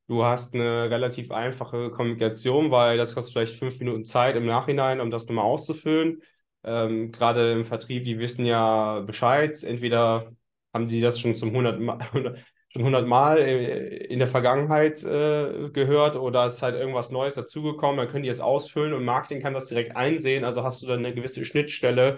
[0.08, 5.00] Du hast eine relativ einfache Kommunikation, weil das kostet vielleicht fünf Minuten Zeit im Nachhinein,
[5.00, 6.22] um das nochmal auszufüllen.
[6.64, 9.64] Ähm, Gerade im Vertrieb, die wissen ja Bescheid.
[9.64, 10.32] Entweder
[10.74, 12.00] haben die das schon zum 100 Mal,
[12.70, 18.08] schon 100 Mal in der Vergangenheit äh, gehört oder ist halt irgendwas Neues dazugekommen, dann
[18.08, 20.44] können die es ausfüllen und Marketing kann das direkt einsehen.
[20.44, 22.18] Also hast du dann eine gewisse Schnittstelle,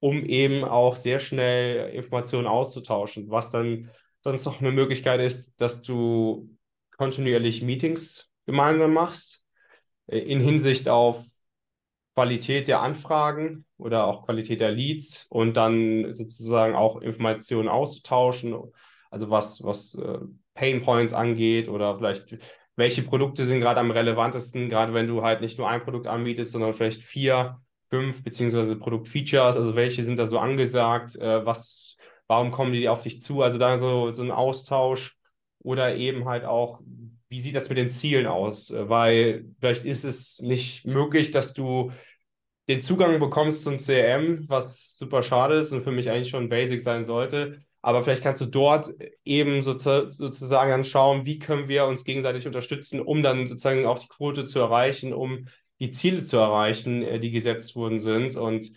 [0.00, 3.30] um eben auch sehr schnell Informationen auszutauschen.
[3.30, 6.50] Was dann sonst noch eine Möglichkeit ist, dass du
[6.96, 9.44] kontinuierlich Meetings gemeinsam machst
[10.06, 11.24] äh, in Hinsicht auf
[12.14, 18.56] Qualität der Anfragen oder auch Qualität der Leads und dann sozusagen auch Informationen auszutauschen,
[19.10, 20.18] also was, was äh,
[20.54, 22.38] Pain Points angeht oder vielleicht
[22.76, 26.52] welche Produkte sind gerade am relevantesten, gerade wenn du halt nicht nur ein Produkt anbietest,
[26.52, 31.96] sondern vielleicht vier, fünf beziehungsweise Produktfeatures, also welche sind da so angesagt, äh, was,
[32.26, 35.16] warum kommen die auf dich zu, also da so, so ein Austausch
[35.60, 36.80] oder eben halt auch,
[37.34, 38.72] wie sieht das mit den Zielen aus?
[38.72, 41.90] Weil vielleicht ist es nicht möglich, dass du
[42.68, 46.80] den Zugang bekommst zum CRM, was super schade ist und für mich eigentlich schon basic
[46.80, 47.58] sein sollte.
[47.82, 48.90] Aber vielleicht kannst du dort
[49.24, 54.08] eben sozusagen dann schauen, wie können wir uns gegenseitig unterstützen, um dann sozusagen auch die
[54.08, 55.48] Quote zu erreichen, um
[55.80, 58.36] die Ziele zu erreichen, äh, die gesetzt worden sind.
[58.36, 58.70] Und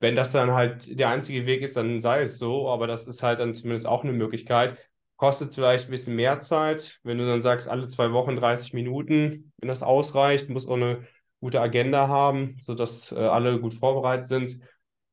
[0.00, 2.68] wenn das dann halt der einzige Weg ist, dann sei es so.
[2.68, 4.76] Aber das ist halt dann zumindest auch eine Möglichkeit
[5.22, 6.98] kostet vielleicht ein bisschen mehr Zeit.
[7.04, 11.06] Wenn du dann sagst, alle zwei Wochen 30 Minuten, wenn das ausreicht, muss auch eine
[11.38, 14.58] gute Agenda haben, sodass äh, alle gut vorbereitet sind.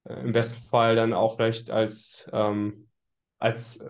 [0.06, 2.90] Äh, Im besten Fall dann auch vielleicht als, ähm,
[3.38, 3.86] als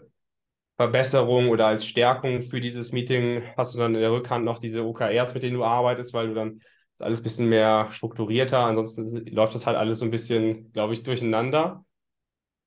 [0.75, 4.83] Verbesserung oder als Stärkung für dieses Meeting hast du dann in der Rückhand noch diese
[4.83, 6.59] OKRs, mit denen du arbeitest, weil du dann
[6.93, 8.59] ist alles ein bisschen mehr strukturierter.
[8.59, 11.85] Ansonsten läuft das halt alles so ein bisschen, glaube ich, durcheinander.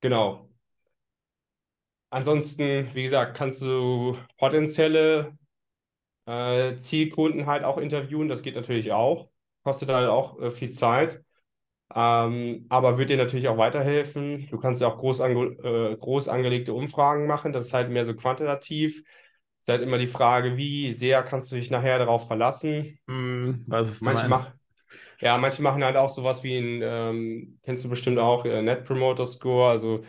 [0.01, 0.49] Genau.
[2.12, 5.33] Ansonsten, wie gesagt, kannst du potenzielle
[6.27, 8.29] äh, Zielkunden halt auch interviewen.
[8.29, 9.31] Das geht natürlich auch.
[9.64, 11.22] Kostet halt auch äh, viel Zeit.
[11.94, 14.46] Ähm, aber wird dir natürlich auch weiterhelfen.
[14.51, 17.55] Du kannst ja auch groß, ange äh, groß angelegte Umfragen machen.
[17.55, 18.98] Das ist halt mehr so quantitativ.
[19.62, 22.98] Es ist halt immer die Frage, wie sehr kannst du dich nachher darauf verlassen.
[23.07, 24.51] Hm, was ist manche, mach,
[25.20, 28.85] ja, manche machen halt auch sowas wie ein, ähm, kennst du bestimmt auch, äh, Net
[28.85, 29.70] Promoter Score.
[29.70, 30.03] Also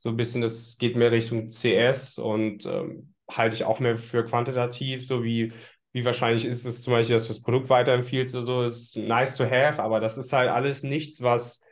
[0.00, 4.24] so ein bisschen, das geht mehr Richtung CS und ähm, halte ich auch mehr für
[4.24, 5.52] quantitativ, so wie,
[5.92, 9.34] wie wahrscheinlich ist es zum Beispiel, dass du das Produkt weiterempfiehlst oder so, ist nice
[9.34, 11.64] to have, aber das ist halt alles nichts, was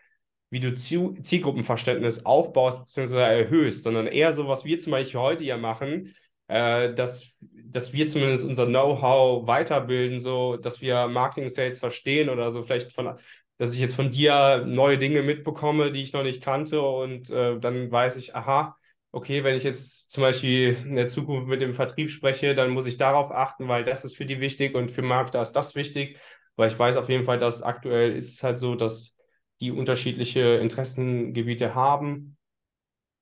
[0.51, 3.17] wie du Zielgruppenverständnis aufbaust bzw.
[3.17, 6.15] erhöhst, sondern eher so, was wir zum Beispiel heute ja machen,
[6.49, 12.51] äh, dass, dass wir zumindest unser Know-how weiterbilden, so dass wir Marketing Sales verstehen oder
[12.51, 13.19] so vielleicht von
[13.59, 17.59] dass ich jetzt von dir neue Dinge mitbekomme, die ich noch nicht kannte und äh,
[17.59, 18.77] dann weiß ich, aha,
[19.13, 22.87] okay, wenn ich jetzt zum Beispiel in der Zukunft mit dem Vertrieb spreche, dann muss
[22.87, 26.19] ich darauf achten, weil das ist für die wichtig und für Markter ist das wichtig,
[26.57, 29.17] weil ich weiß auf jeden Fall, dass aktuell ist es halt so, dass
[29.61, 32.37] die unterschiedliche Interessengebiete haben.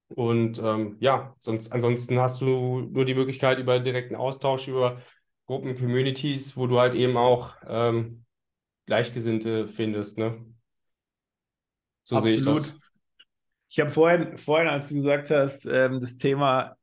[0.08, 5.00] Und ähm, ja, sonst, ansonsten hast du nur die Möglichkeit über direkten Austausch, über
[5.46, 8.23] Gruppen, Communities, wo du halt eben auch ähm,
[8.86, 10.44] Gleichgesinnte findest, ne?
[12.02, 12.44] So Absolut.
[12.44, 12.80] sehe ich das.
[13.70, 16.76] Ich habe vorhin, vorhin, als du gesagt hast, ähm, das Thema,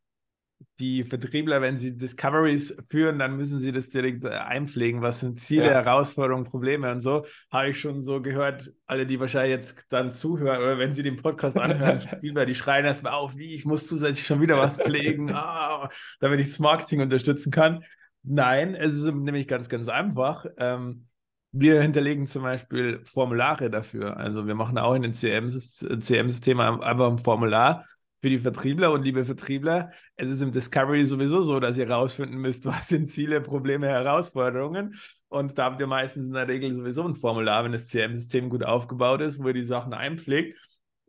[0.80, 5.02] die Vertriebler, wenn sie Discoveries führen, dann müssen sie das direkt äh, einpflegen.
[5.02, 5.72] Was sind Ziele, ja.
[5.72, 8.74] Herausforderungen, Probleme und so, habe ich schon so gehört.
[8.86, 12.02] Alle, die wahrscheinlich jetzt dann zuhören oder wenn sie den Podcast anhören,
[12.48, 16.48] die schreien erstmal auf, wie ich muss zusätzlich schon wieder was pflegen, ah, damit ich
[16.48, 17.84] das Marketing unterstützen kann.
[18.24, 20.46] Nein, es ist nämlich ganz, ganz einfach.
[20.58, 21.08] Ähm,
[21.52, 24.18] wir hinterlegen zum Beispiel Formulare dafür.
[24.18, 27.86] Also wir machen auch in den CM-Systemen einfach ein Formular
[28.22, 29.92] für die Vertriebler und liebe Vertriebler.
[30.16, 34.96] Es ist im Discovery sowieso so, dass ihr herausfinden müsst, was sind Ziele, Probleme, Herausforderungen.
[35.28, 38.64] Und da habt ihr meistens in der Regel sowieso ein Formular, wenn das CM-System gut
[38.64, 40.58] aufgebaut ist, wo ihr die Sachen einpflegt.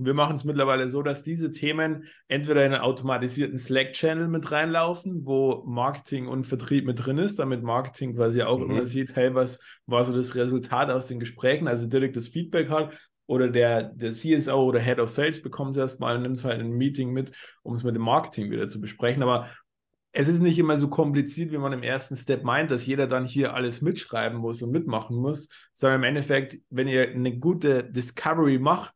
[0.05, 5.25] Wir machen es mittlerweile so, dass diese Themen entweder in einen automatisierten Slack-Channel mit reinlaufen,
[5.25, 8.71] wo Marketing und Vertrieb mit drin ist, damit Marketing quasi auch mhm.
[8.71, 12.71] immer sieht, hey, was war so das Resultat aus den Gesprächen, also direkt das Feedback
[12.71, 12.97] hat.
[13.27, 16.61] Oder der, der CSO oder Head of Sales bekommt es erstmal und nimmt es halt
[16.61, 19.23] in ein Meeting mit, um es mit dem Marketing wieder zu besprechen.
[19.23, 19.49] Aber
[20.13, 23.25] es ist nicht immer so kompliziert, wie man im ersten Step meint, dass jeder dann
[23.25, 28.59] hier alles mitschreiben muss und mitmachen muss, sondern im Endeffekt, wenn ihr eine gute Discovery
[28.59, 28.95] macht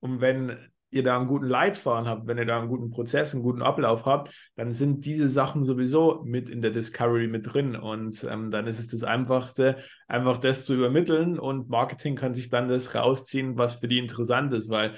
[0.00, 0.56] und wenn
[0.90, 4.06] ihr da einen guten Leitfaden habt, wenn ihr da einen guten Prozess, einen guten Ablauf
[4.06, 7.76] habt, dann sind diese Sachen sowieso mit in der Discovery mit drin.
[7.76, 9.76] Und ähm, dann ist es das Einfachste,
[10.08, 14.52] einfach das zu übermitteln und Marketing kann sich dann das rausziehen, was für die interessant
[14.52, 14.96] ist, weil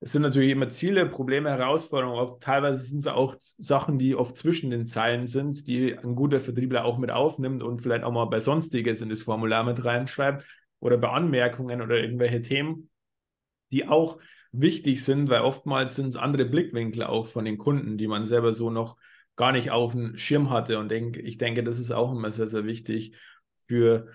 [0.00, 2.20] es sind natürlich immer Ziele, Probleme, Herausforderungen.
[2.20, 6.38] Oft, teilweise sind es auch Sachen, die oft zwischen den Zeilen sind, die ein guter
[6.38, 10.44] Vertriebler auch mit aufnimmt und vielleicht auch mal bei Sonstiges in das Formular mit reinschreibt
[10.78, 12.90] oder bei Anmerkungen oder irgendwelche Themen,
[13.70, 14.18] die auch
[14.52, 18.52] wichtig sind, weil oftmals sind es andere Blickwinkel auch von den Kunden, die man selber
[18.52, 18.96] so noch
[19.36, 20.78] gar nicht auf dem Schirm hatte.
[20.78, 23.14] Und denk, ich denke, das ist auch immer sehr, sehr wichtig
[23.66, 24.08] für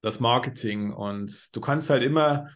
[0.00, 0.92] das Marketing.
[0.92, 2.48] Und du kannst halt immer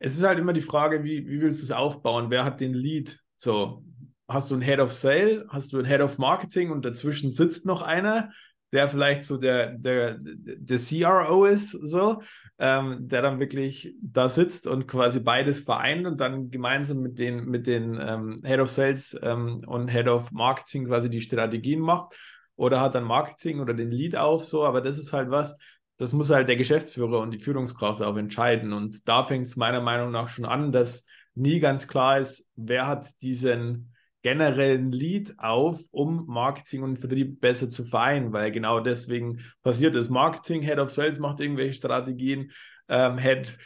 [0.00, 2.30] es ist halt immer die Frage, wie, wie willst du es aufbauen?
[2.30, 3.20] Wer hat den Lead?
[3.36, 3.84] So,
[4.26, 7.66] hast du einen Head of Sale, hast du einen Head of Marketing und dazwischen sitzt
[7.66, 8.32] noch einer,
[8.72, 12.22] der vielleicht so der, der, der CRO ist, so,
[12.58, 17.46] ähm, der dann wirklich da sitzt und quasi beides vereint und dann gemeinsam mit den,
[17.46, 22.16] mit den ähm, Head of Sales ähm, und Head of Marketing quasi die Strategien macht
[22.56, 25.56] oder hat dann Marketing oder den Lead auf, so, aber das ist halt was,
[25.96, 28.72] das muss halt der Geschäftsführer und die Führungskraft auch entscheiden.
[28.72, 32.86] Und da fängt es meiner Meinung nach schon an, dass nie ganz klar ist, wer
[32.86, 33.89] hat diesen
[34.22, 40.10] generellen Lead auf, um Marketing und Vertrieb besser zu vereinen, weil genau deswegen passiert es.
[40.10, 42.50] Marketing, Head of Sales macht irgendwelche Strategien,
[42.88, 43.56] ähm, Head,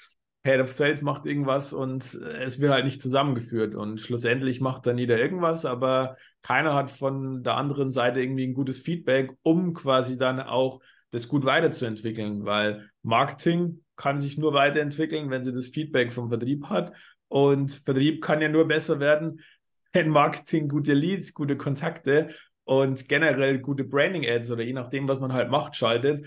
[0.44, 4.98] Head of Sales macht irgendwas und es wird halt nicht zusammengeführt und schlussendlich macht dann
[4.98, 10.18] jeder irgendwas, aber keiner hat von der anderen Seite irgendwie ein gutes Feedback, um quasi
[10.18, 16.12] dann auch das gut weiterzuentwickeln, weil Marketing kann sich nur weiterentwickeln, wenn sie das Feedback
[16.12, 16.92] vom Vertrieb hat.
[17.28, 19.40] Und Vertrieb kann ja nur besser werden,
[19.94, 22.28] wenn Marketing gute Leads, gute Kontakte
[22.64, 26.26] und generell gute Branding-Ads oder je nachdem, was man halt macht, schaltet,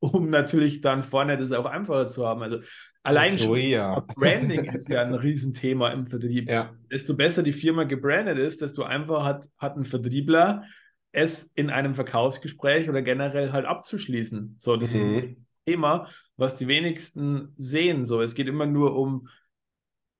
[0.00, 2.42] um natürlich dann vorne das auch einfacher zu haben.
[2.42, 2.58] Also
[3.02, 4.00] allein schon ja.
[4.16, 6.48] Branding ist ja ein Riesenthema im Vertrieb.
[6.48, 6.74] Ja.
[6.90, 10.64] Desto besser die Firma gebrandet ist, desto einfacher hat, hat ein Vertriebler
[11.12, 14.56] es in einem Verkaufsgespräch oder generell halt abzuschließen.
[14.58, 15.00] So, das mhm.
[15.00, 18.04] ist ein Thema, was die wenigsten sehen.
[18.04, 19.28] So, es geht immer nur um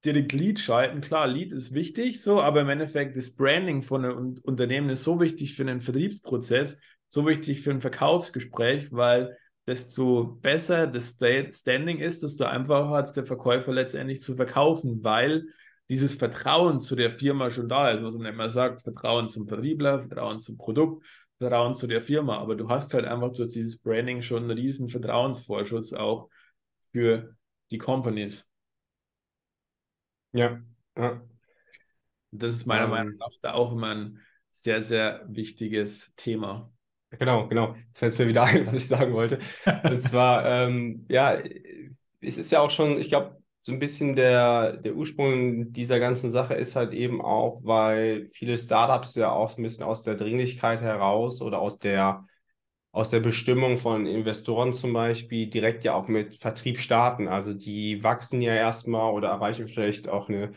[0.07, 1.01] direkt Lead schalten.
[1.01, 5.21] Klar, Lead ist wichtig, so, aber im Endeffekt das Branding von einem Unternehmen ist so
[5.21, 12.23] wichtig für einen Vertriebsprozess, so wichtig für ein Verkaufsgespräch, weil desto besser das Standing ist,
[12.23, 15.47] desto einfacher hat es der Verkäufer letztendlich zu verkaufen, weil
[15.89, 20.01] dieses Vertrauen zu der Firma schon da ist, was man immer sagt, Vertrauen zum Vertriebler,
[20.01, 21.05] Vertrauen zum Produkt,
[21.39, 22.39] Vertrauen zu der Firma.
[22.39, 26.29] Aber du hast halt einfach durch dieses Branding schon einen riesen Vertrauensvorschuss auch
[26.93, 27.37] für
[27.71, 28.49] die Companies.
[30.37, 30.61] Ja,
[30.97, 31.21] ja.
[32.31, 34.21] Das ist meiner um, Meinung nach da auch immer ein
[34.51, 36.71] sehr, sehr wichtiges Thema.
[37.11, 37.75] Genau, genau.
[37.87, 39.39] Jetzt fällt es mir wieder ein, was ich sagen wollte.
[39.85, 41.39] Und zwar, ähm, ja,
[42.21, 46.31] es ist ja auch schon, ich glaube, so ein bisschen der, der Ursprung dieser ganzen
[46.31, 50.15] Sache ist halt eben auch, weil viele Startups ja auch so ein bisschen aus der
[50.15, 52.27] Dringlichkeit heraus oder aus der,
[52.97, 57.29] aus der Bestimmung von Investoren zum Beispiel direkt ja auch mit Vertrieb starten.
[57.29, 60.53] Also die wachsen ja erstmal oder erreichen vielleicht auch eine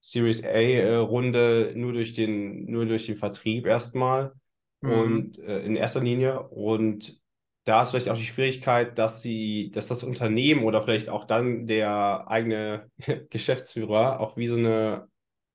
[0.00, 4.32] Series A-Runde nur durch den, nur durch den Vertrieb erstmal
[4.80, 4.90] mhm.
[4.90, 6.48] und äh, in erster Linie.
[6.48, 7.20] Und
[7.64, 11.66] da ist vielleicht auch die Schwierigkeit, dass sie, dass das Unternehmen oder vielleicht auch dann
[11.66, 12.90] der eigene
[13.28, 15.08] Geschäftsführer auch wie so eine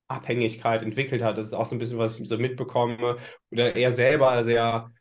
[0.08, 1.40] Abhängigkeit entwickelt hat.
[1.40, 3.18] Das ist auch so ein bisschen, was ich so mitbekomme.
[3.50, 4.92] Oder er selber sehr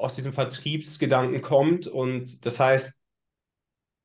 [0.00, 1.86] aus diesem Vertriebsgedanken kommt.
[1.86, 2.98] Und das heißt,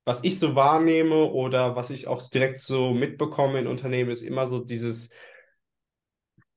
[0.06, 4.48] was ich so wahrnehme oder was ich auch direkt so mitbekomme in Unternehmen, ist immer
[4.48, 5.10] so dieses,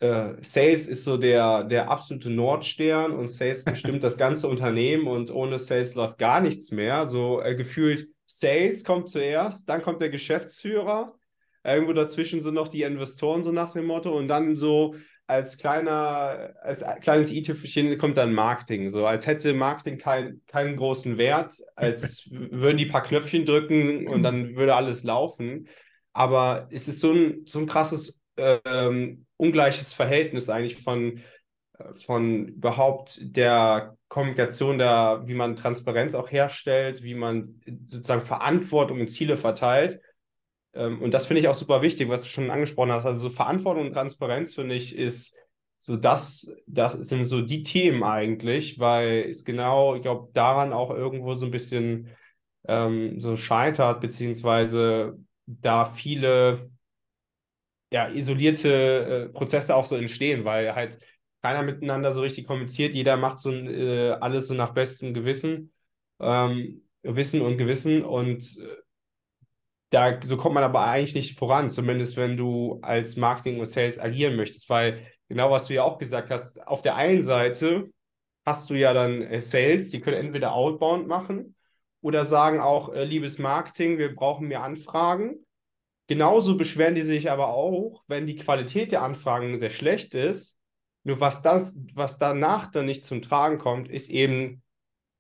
[0.01, 5.31] äh, Sales ist so der, der absolute Nordstern und Sales bestimmt das ganze Unternehmen und
[5.31, 7.07] ohne Sales läuft gar nichts mehr.
[7.07, 11.15] So äh, gefühlt Sales kommt zuerst, dann kommt der Geschäftsführer,
[11.65, 14.95] irgendwo dazwischen sind noch die Investoren, so nach dem Motto, und dann so
[15.29, 18.89] als kleiner, als kleines i-Tüpfelchen kommt dann Marketing.
[18.89, 24.23] So als hätte Marketing kein, keinen großen Wert, als würden die paar Knöpfchen drücken und
[24.23, 25.69] dann würde alles laufen.
[26.15, 31.21] Aber es ist so ein, so ein krasses ähm, ungleiches Verhältnis eigentlich von,
[31.93, 39.09] von überhaupt der Kommunikation, der, wie man Transparenz auch herstellt, wie man sozusagen Verantwortung und
[39.09, 40.01] Ziele verteilt.
[40.75, 43.07] Ähm, und das finde ich auch super wichtig, was du schon angesprochen hast.
[43.07, 45.37] Also so Verantwortung und Transparenz, finde ich, ist
[45.79, 50.91] so das, das sind so die Themen eigentlich, weil es genau, ich glaube, daran auch
[50.91, 52.09] irgendwo so ein bisschen
[52.67, 56.71] ähm, so scheitert, beziehungsweise da viele
[57.91, 60.99] ja, isolierte äh, Prozesse auch so entstehen, weil halt
[61.43, 65.73] keiner miteinander so richtig kommuniziert, jeder macht so äh, alles so nach bestem Gewissen,
[66.21, 68.77] ähm, Wissen und Gewissen und äh,
[69.91, 73.99] da so kommt man aber eigentlich nicht voran, zumindest wenn du als Marketing und Sales
[73.99, 77.91] agieren möchtest, weil genau was du ja auch gesagt hast, auf der einen Seite
[78.45, 81.55] hast du ja dann äh, Sales, die können entweder outbound machen
[82.01, 85.45] oder sagen auch, äh, liebes Marketing, wir brauchen mehr Anfragen.
[86.07, 90.61] Genauso beschweren die sich aber auch, wenn die Qualität der Anfragen sehr schlecht ist.
[91.05, 94.63] Nur was, das, was danach dann nicht zum Tragen kommt, ist eben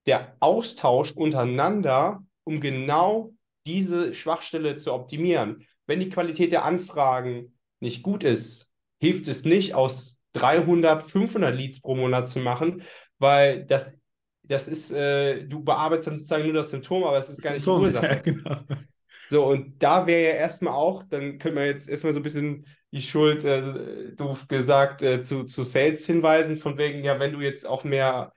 [0.06, 3.34] der Austausch untereinander, um genau
[3.68, 5.66] diese Schwachstelle zu optimieren.
[5.86, 11.80] Wenn die Qualität der Anfragen nicht gut ist, hilft es nicht, aus 300, 500 Leads
[11.80, 12.82] pro Monat zu machen,
[13.18, 13.98] weil das,
[14.42, 17.62] das ist, äh, du bearbeitest dann sozusagen nur das Symptom, aber es ist gar nicht
[17.62, 18.06] Symptom, die Ursache.
[18.06, 18.60] Ja, genau.
[19.28, 22.66] So, und da wäre ja erstmal auch, dann können wir jetzt erstmal so ein bisschen
[22.92, 27.40] die Schuld, äh, doof gesagt, äh, zu, zu Sales hinweisen, von wegen, ja, wenn du
[27.40, 28.32] jetzt auch mehr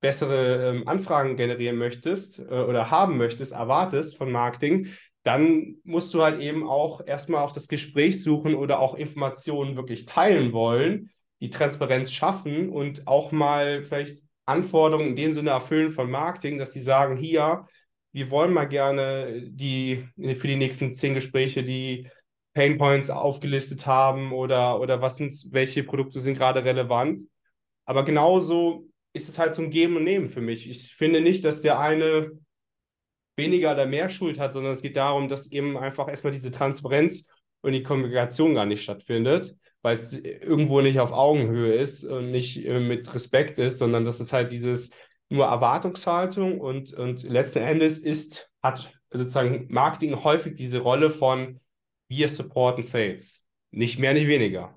[0.00, 4.88] bessere ähm, Anfragen generieren möchtest äh, oder haben möchtest, erwartest von Marketing,
[5.22, 10.06] dann musst du halt eben auch erstmal auch das Gespräch suchen oder auch Informationen wirklich
[10.06, 11.10] teilen wollen,
[11.40, 16.72] die Transparenz schaffen und auch mal vielleicht Anforderungen in dem Sinne erfüllen von Marketing, dass
[16.72, 17.66] die sagen, hier,
[18.12, 22.08] wir wollen mal gerne die für die nächsten zehn Gespräche die
[22.54, 27.22] Painpoints aufgelistet haben oder, oder was sind, welche Produkte sind gerade relevant.
[27.84, 30.68] Aber genauso ist es halt so ein Geben und Nehmen für mich.
[30.68, 32.30] Ich finde nicht, dass der eine
[33.36, 37.28] weniger oder mehr Schuld hat, sondern es geht darum, dass eben einfach erstmal diese Transparenz
[37.62, 42.64] und die Kommunikation gar nicht stattfindet, weil es irgendwo nicht auf Augenhöhe ist und nicht
[42.66, 44.90] äh, mit Respekt ist, sondern dass es halt dieses
[45.28, 51.60] nur Erwartungshaltung und, und letzten Endes ist, hat sozusagen Marketing häufig diese Rolle von
[52.08, 53.48] wir supporten Sales.
[53.70, 54.76] Nicht mehr, nicht weniger.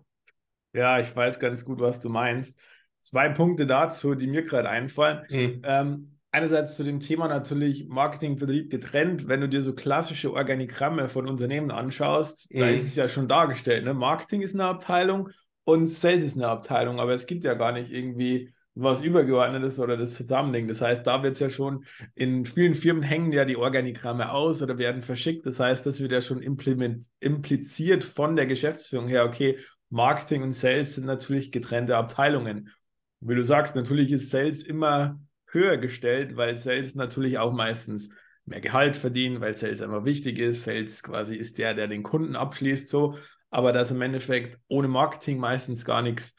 [0.74, 2.60] Ja, ich weiß ganz gut, was du meinst.
[3.04, 5.26] Zwei Punkte dazu, die mir gerade einfallen.
[5.30, 5.62] Mhm.
[5.64, 9.28] Ähm, einerseits zu dem Thema natürlich Marketing, Vertrieb getrennt.
[9.28, 12.60] Wenn du dir so klassische Organigramme von Unternehmen anschaust, mhm.
[12.60, 13.84] da ist es ja schon dargestellt.
[13.84, 13.94] Ne?
[13.94, 15.30] Marketing ist eine Abteilung
[15.66, 19.98] und Sales ist eine Abteilung, aber es gibt ja gar nicht irgendwie was Übergeordnetes oder
[19.98, 20.70] das Zusammenlegen.
[20.70, 21.84] Das heißt, da wird es ja schon,
[22.16, 25.46] in vielen Firmen hängen ja die Organigramme aus oder werden verschickt.
[25.46, 30.96] Das heißt, das wird ja schon impliziert von der Geschäftsführung her, okay, Marketing und Sales
[30.96, 32.70] sind natürlich getrennte Abteilungen
[33.28, 38.14] wie du sagst, natürlich ist Sales immer höher gestellt, weil Sales natürlich auch meistens
[38.46, 40.64] mehr Gehalt verdienen, weil Sales einfach wichtig ist.
[40.64, 43.18] Sales quasi ist der, der den Kunden abschließt, so.
[43.50, 46.36] Aber dass im Endeffekt ohne Marketing meistens gar nichts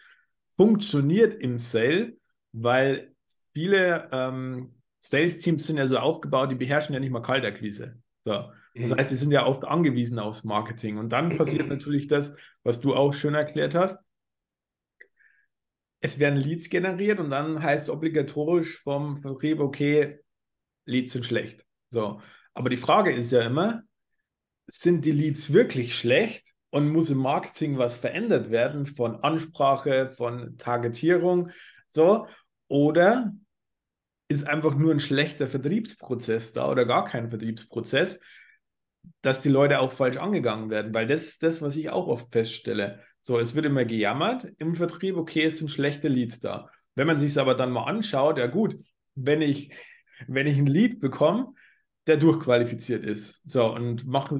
[0.56, 2.16] funktioniert im Sale,
[2.52, 3.12] weil
[3.52, 7.96] viele ähm, Sales-Teams sind ja so aufgebaut, die beherrschen ja nicht mal Kaltakquise.
[8.24, 8.50] So.
[8.74, 8.96] Das mhm.
[8.96, 10.98] heißt, sie sind ja oft angewiesen aufs Marketing.
[10.98, 14.03] Und dann passiert natürlich das, was du auch schön erklärt hast
[16.04, 20.18] es werden Leads generiert und dann heißt es obligatorisch vom Vertrieb, okay,
[20.84, 21.64] Leads sind schlecht.
[21.88, 22.20] So.
[22.52, 23.84] Aber die Frage ist ja immer,
[24.66, 30.58] sind die Leads wirklich schlecht und muss im Marketing was verändert werden von Ansprache, von
[30.58, 31.48] Targetierung,
[31.88, 32.26] so?
[32.68, 33.32] Oder
[34.28, 38.20] ist einfach nur ein schlechter Vertriebsprozess da oder gar kein Vertriebsprozess,
[39.22, 40.92] dass die Leute auch falsch angegangen werden?
[40.92, 43.02] Weil das ist das, was ich auch oft feststelle.
[43.26, 46.68] So, es wird immer gejammert im Vertrieb, okay, es sind schlechte Leads da.
[46.94, 48.76] Wenn man sich es aber dann mal anschaut, ja gut,
[49.14, 49.70] wenn ich,
[50.28, 51.54] wenn ich ein Lead bekomme,
[52.06, 54.30] der durchqualifiziert ist, so, und mach,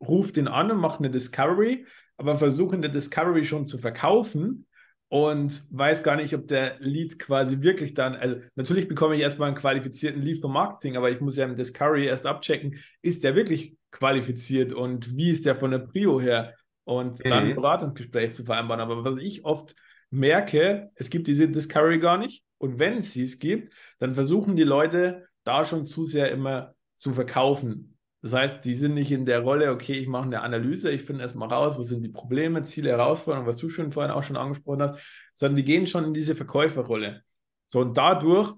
[0.00, 4.66] ruft den an und macht eine Discovery, aber versuche der Discovery schon zu verkaufen
[5.06, 9.46] und weiß gar nicht, ob der Lead quasi wirklich dann, also natürlich bekomme ich erstmal
[9.46, 13.36] einen qualifizierten Lead vom Marketing, aber ich muss ja im Discovery erst abchecken, ist der
[13.36, 16.56] wirklich qualifiziert und wie ist der von der Prio her?
[16.84, 17.28] Und mhm.
[17.28, 18.80] dann ein Beratungsgespräch zu vereinbaren.
[18.80, 19.74] Aber was ich oft
[20.10, 22.44] merke, es gibt diese Discovery gar nicht.
[22.58, 26.74] Und wenn es sie es gibt, dann versuchen die Leute da schon zu sehr immer
[26.94, 27.98] zu verkaufen.
[28.22, 31.22] Das heißt, die sind nicht in der Rolle, okay, ich mache eine Analyse, ich finde
[31.22, 34.80] erstmal raus, wo sind die Probleme, Ziele, Herausforderungen, was du schon vorhin auch schon angesprochen
[34.80, 34.98] hast,
[35.34, 37.22] sondern die gehen schon in diese Verkäuferrolle.
[37.66, 38.54] So, und dadurch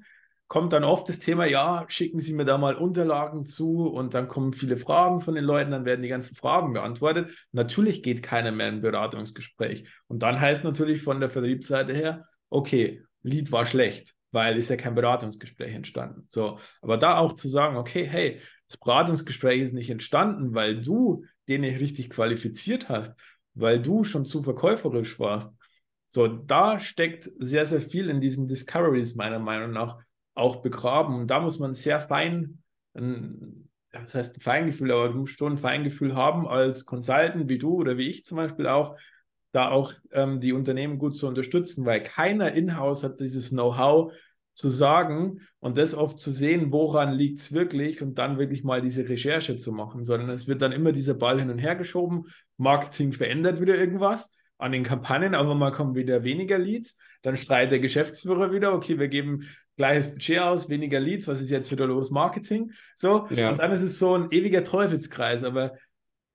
[0.48, 4.28] kommt dann oft das Thema, ja, schicken Sie mir da mal Unterlagen zu und dann
[4.28, 7.30] kommen viele Fragen von den Leuten, dann werden die ganzen Fragen beantwortet.
[7.52, 9.88] Natürlich geht keiner mehr in ein Beratungsgespräch.
[10.06, 14.76] Und dann heißt natürlich von der Vertriebsseite her, okay, Lied war schlecht, weil ist ja
[14.76, 16.26] kein Beratungsgespräch entstanden.
[16.28, 21.24] So, aber da auch zu sagen, okay, hey, das Beratungsgespräch ist nicht entstanden, weil du
[21.48, 23.14] den nicht richtig qualifiziert hast,
[23.54, 25.54] weil du schon zu verkäuferisch warst.
[26.06, 29.98] So, da steckt sehr, sehr viel in diesen Discoveries meiner Meinung nach
[30.36, 31.16] auch begraben.
[31.16, 32.62] Und da muss man sehr fein,
[32.94, 37.58] ein, das heißt ein Feingefühl, aber du musst schon ein Feingefühl haben als Consultant wie
[37.58, 38.96] du oder wie ich zum Beispiel auch,
[39.52, 44.12] da auch ähm, die Unternehmen gut zu unterstützen, weil keiner in-house hat dieses Know-how
[44.52, 48.82] zu sagen und das oft zu sehen, woran liegt es wirklich und dann wirklich mal
[48.82, 52.24] diese Recherche zu machen, sondern es wird dann immer dieser Ball hin und her geschoben,
[52.56, 57.70] Marketing verändert wieder irgendwas an den Kampagnen, auf einmal kommen wieder weniger Leads, dann schreit
[57.70, 59.46] der Geschäftsführer wieder, okay, wir geben
[59.76, 62.10] gleiches Budget aus, weniger Leads, was ist jetzt wieder los?
[62.10, 62.72] Marketing.
[62.94, 63.50] So, ja.
[63.50, 65.76] und dann ist es so ein ewiger Teufelskreis, aber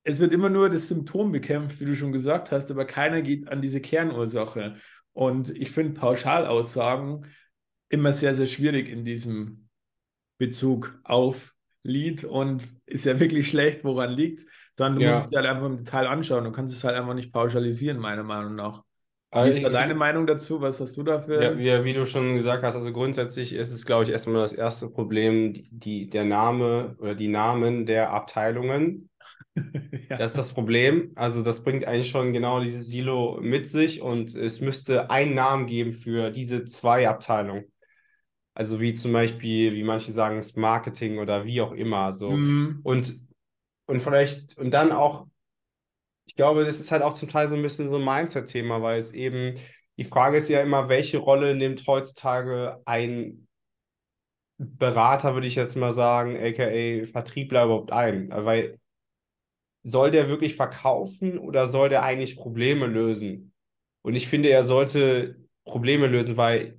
[0.04, 3.48] es wird immer nur das Symptom bekämpft, wie du schon gesagt hast, aber keiner geht
[3.48, 4.76] an diese Kernursache.
[5.12, 7.26] Und ich finde Pauschalaussagen
[7.88, 9.68] immer sehr, sehr schwierig in diesem
[10.38, 15.10] Bezug auf Lead und ist ja wirklich schlecht, woran liegt sondern du ja.
[15.12, 16.44] musst es halt einfach im Detail anschauen.
[16.44, 18.82] Du kannst es halt einfach nicht pauschalisieren, meiner Meinung nach.
[19.34, 20.60] Wie ist da deine Meinung dazu?
[20.60, 21.42] Was hast du dafür?
[21.42, 24.52] Ja, wie, wie, du schon gesagt hast, also grundsätzlich ist es, glaube ich, erstmal das
[24.52, 29.08] erste Problem, die, die der Name oder die Namen der Abteilungen.
[29.56, 30.16] ja.
[30.18, 31.12] Das ist das Problem.
[31.14, 35.66] Also das bringt eigentlich schon genau dieses Silo mit sich und es müsste einen Namen
[35.66, 37.64] geben für diese zwei Abteilungen.
[38.54, 42.12] Also wie zum Beispiel, wie manche sagen, das Marketing oder wie auch immer.
[42.12, 42.32] So.
[42.32, 42.80] Mhm.
[42.82, 43.18] Und,
[43.86, 45.26] und vielleicht, und dann auch
[46.32, 48.98] ich glaube, das ist halt auch zum Teil so ein bisschen so ein Mindset-Thema, weil
[48.98, 49.54] es eben,
[49.98, 53.46] die Frage ist ja immer, welche Rolle nimmt heutzutage ein
[54.56, 58.30] Berater, würde ich jetzt mal sagen, aka Vertriebler überhaupt ein?
[58.30, 58.78] Weil
[59.82, 63.52] soll der wirklich verkaufen oder soll der eigentlich Probleme lösen?
[64.00, 66.78] Und ich finde, er sollte Probleme lösen, weil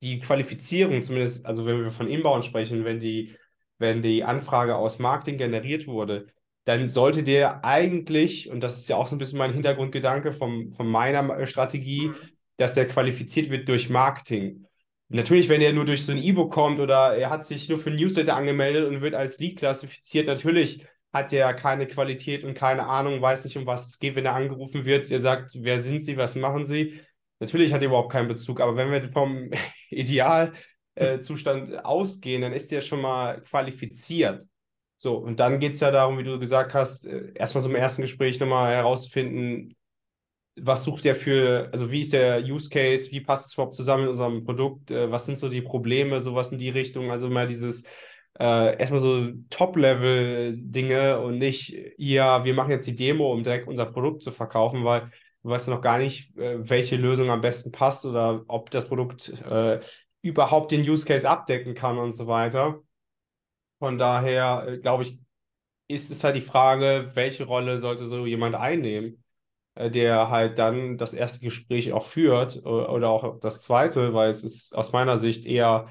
[0.00, 3.36] die Qualifizierung, zumindest, also wenn wir von Inbound sprechen, wenn die,
[3.76, 6.28] wenn die Anfrage aus Marketing generiert wurde,
[6.64, 10.72] dann sollte der eigentlich, und das ist ja auch so ein bisschen mein Hintergrundgedanke vom,
[10.72, 12.14] von meiner äh, Strategie, mhm.
[12.56, 14.66] dass er qualifiziert wird durch Marketing.
[15.08, 17.90] Natürlich, wenn er nur durch so ein E-Book kommt oder er hat sich nur für
[17.90, 22.86] ein Newsletter angemeldet und wird als Lead klassifiziert, natürlich hat er keine Qualität und keine
[22.86, 25.10] Ahnung, weiß nicht, um was es geht, wenn er angerufen wird.
[25.10, 27.00] Er sagt, wer sind Sie, was machen Sie?
[27.38, 29.50] Natürlich hat er überhaupt keinen Bezug, aber wenn wir vom
[29.90, 34.44] Idealzustand äh, ausgehen, dann ist er schon mal qualifiziert.
[34.96, 37.74] So, und dann geht es ja darum, wie du gesagt hast, äh, erstmal so im
[37.76, 39.74] ersten Gespräch nochmal herauszufinden,
[40.56, 44.04] was sucht der für, also wie ist der Use Case, wie passt es überhaupt zusammen
[44.04, 47.48] mit unserem Produkt, äh, was sind so die Probleme, sowas in die Richtung, also mal
[47.48, 47.84] dieses
[48.38, 53.86] äh, erstmal so Top-Level-Dinge und nicht, ja, wir machen jetzt die Demo, um direkt unser
[53.86, 55.10] Produkt zu verkaufen, weil
[55.42, 59.30] du weißt noch gar nicht, äh, welche Lösung am besten passt oder ob das Produkt
[59.50, 59.80] äh,
[60.22, 62.80] überhaupt den Use Case abdecken kann und so weiter.
[63.78, 65.18] Von daher, äh, glaube ich,
[65.88, 69.22] ist es halt die Frage, welche Rolle sollte so jemand einnehmen,
[69.74, 74.44] äh, der halt dann das erste Gespräch auch führt oder auch das zweite, weil es
[74.44, 75.88] ist aus meiner Sicht eher,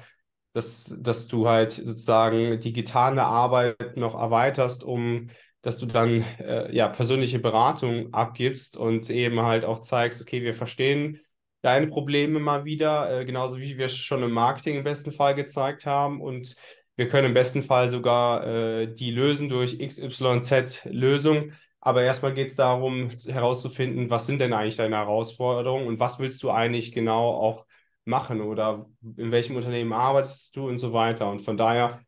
[0.52, 5.30] dass, dass du halt sozusagen die getane Arbeit noch erweiterst, um
[5.62, 10.52] dass du dann äh, ja persönliche Beratung abgibst und eben halt auch zeigst, okay, wir
[10.52, 11.20] verstehen
[11.62, 15.34] deine Probleme mal wieder, äh, genauso wie wir es schon im Marketing im besten Fall
[15.34, 16.20] gezeigt haben.
[16.20, 16.54] Und
[16.96, 21.52] wir können im besten Fall sogar äh, die lösen durch XYZ-Lösung.
[21.80, 26.42] Aber erstmal geht es darum, herauszufinden, was sind denn eigentlich deine Herausforderungen und was willst
[26.42, 27.66] du eigentlich genau auch
[28.06, 28.86] machen oder
[29.16, 31.30] in welchem Unternehmen arbeitest du und so weiter.
[31.30, 32.00] Und von daher,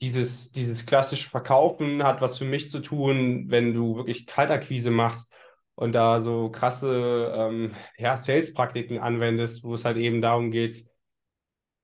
[0.00, 5.32] dieses, dieses klassische Verkaufen hat was für mich zu tun, wenn du wirklich Kaltakquise machst
[5.74, 10.86] und da so krasse ähm, ja, Sales-Praktiken anwendest, wo es halt eben darum geht,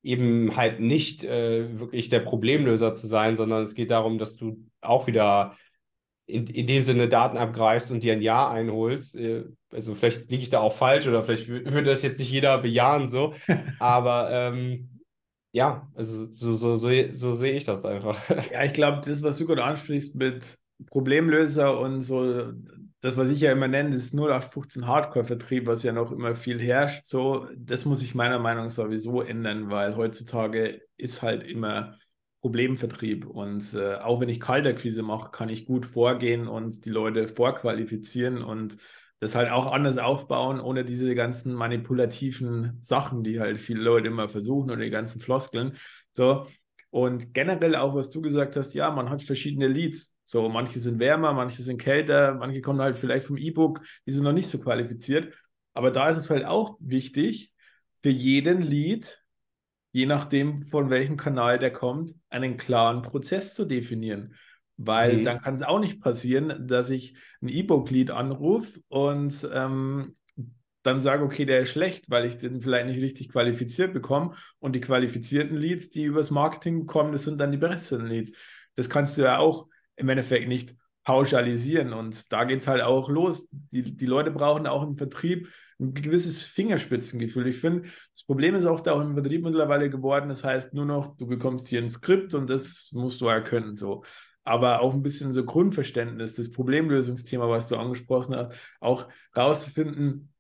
[0.07, 4.65] eben halt nicht äh, wirklich der Problemlöser zu sein, sondern es geht darum, dass du
[4.81, 5.57] auch wieder
[6.27, 9.17] in, in dem Sinne Daten abgreifst und dir ein Ja einholst.
[9.17, 12.59] Äh, also vielleicht liege ich da auch falsch oder vielleicht würde das jetzt nicht jeder
[12.59, 13.35] bejahen so,
[13.79, 14.89] aber ähm,
[15.53, 18.19] ja, also so, so, so, so sehe ich das einfach.
[18.53, 20.59] Ja, ich glaube, das, was du gerade ansprichst mit
[20.91, 22.53] Problemlöser und so,
[23.01, 27.05] das, was ich ja immer nenne, das 0815 Hardcore-Vertrieb, was ja noch immer viel herrscht,
[27.05, 31.99] so, das muss sich meiner Meinung nach sowieso ändern, weil heutzutage ist halt immer
[32.41, 37.29] Problemvertrieb und äh, auch wenn ich Kaltakquise mache, kann ich gut vorgehen und die Leute
[37.29, 38.79] vorqualifizieren und
[39.19, 44.29] das halt auch anders aufbauen, ohne diese ganzen manipulativen Sachen, die halt viele Leute immer
[44.29, 45.77] versuchen oder die ganzen Floskeln.
[46.11, 46.47] So.
[46.91, 50.16] Und generell auch, was du gesagt hast, ja, man hat verschiedene Leads.
[50.29, 54.25] So, manche sind wärmer, manche sind kälter, manche kommen halt vielleicht vom E-Book, die sind
[54.25, 55.33] noch nicht so qualifiziert.
[55.73, 57.53] Aber da ist es halt auch wichtig,
[58.03, 59.23] für jeden Lead,
[59.93, 64.35] je nachdem, von welchem Kanal der kommt, einen klaren Prozess zu definieren.
[64.77, 65.25] Weil mhm.
[65.25, 70.17] dann kann es auch nicht passieren, dass ich ein E-Book-Lead anrufe und ähm,
[70.83, 74.35] dann sage, okay, der ist schlecht, weil ich den vielleicht nicht richtig qualifiziert bekomme.
[74.59, 78.33] Und die qualifizierten Leads, die übers Marketing kommen, das sind dann die besseren Leads.
[78.75, 80.75] Das kannst du ja auch im Endeffekt nicht
[81.05, 81.93] pauschalisieren.
[81.93, 83.49] Und da geht es halt auch los.
[83.51, 87.47] Die, die Leute brauchen auch im Vertrieb ein gewisses Fingerspitzengefühl.
[87.47, 90.29] Ich finde, das Problem ist auch da auch im Vertrieb mittlerweile geworden.
[90.29, 93.77] Das heißt nur noch, du bekommst hier ein Skript und das musst du erkennen.
[93.77, 94.05] So.
[94.43, 100.33] Aber auch ein bisschen so Grundverständnis, das Problemlösungsthema, was du angesprochen hast, auch rauszufinden,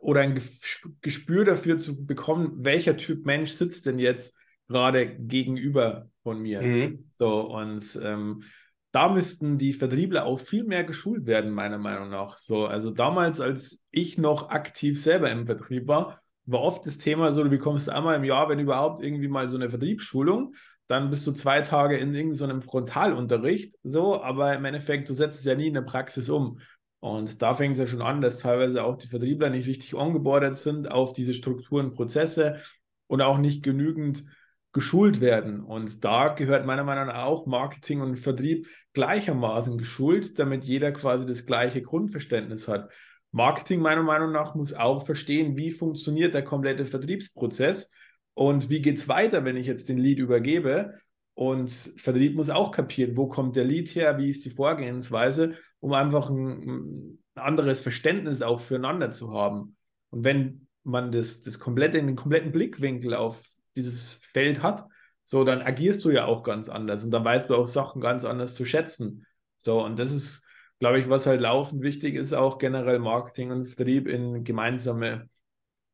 [0.00, 0.40] oder ein
[1.02, 4.36] Gespür dafür zu bekommen, welcher Typ Mensch sitzt denn jetzt
[4.70, 6.62] gerade gegenüber von mir.
[6.62, 7.10] Mhm.
[7.18, 8.42] So, und ähm,
[8.92, 12.36] da müssten die Vertriebler auch viel mehr geschult werden, meiner Meinung nach.
[12.36, 17.32] So, also damals, als ich noch aktiv selber im Vertrieb war, war oft das Thema
[17.32, 20.54] so, du bekommst einmal im Jahr, wenn überhaupt, irgendwie mal so eine Vertriebsschulung.
[20.86, 25.44] Dann bist du zwei Tage in irgendeinem Frontalunterricht, so, aber im Endeffekt, du setzt es
[25.44, 26.58] ja nie in der Praxis um.
[26.98, 30.58] Und da fängt es ja schon an, dass teilweise auch die Vertriebler nicht richtig ongeboardet
[30.58, 32.60] sind auf diese Strukturen, Prozesse
[33.06, 34.24] und auch nicht genügend
[34.72, 35.60] geschult werden.
[35.60, 41.26] Und da gehört meiner Meinung nach auch Marketing und Vertrieb gleichermaßen geschult, damit jeder quasi
[41.26, 42.90] das gleiche Grundverständnis hat.
[43.32, 47.90] Marketing meiner Meinung nach muss auch verstehen, wie funktioniert der komplette Vertriebsprozess
[48.34, 50.94] und wie geht es weiter, wenn ich jetzt den Lead übergebe
[51.34, 55.92] und Vertrieb muss auch kapieren, wo kommt der Lead her, wie ist die Vorgehensweise, um
[55.92, 59.76] einfach ein, anderes Verständnis auch füreinander zu haben.
[60.10, 63.42] Und wenn man das, das komplette, den kompletten Blickwinkel auf
[63.76, 64.86] dieses Feld hat,
[65.22, 68.24] so, dann agierst du ja auch ganz anders und dann weißt du auch Sachen ganz
[68.24, 69.26] anders zu schätzen.
[69.58, 70.44] So, und das ist,
[70.80, 75.28] glaube ich, was halt laufend wichtig ist, auch generell Marketing und Vertrieb in gemeinsame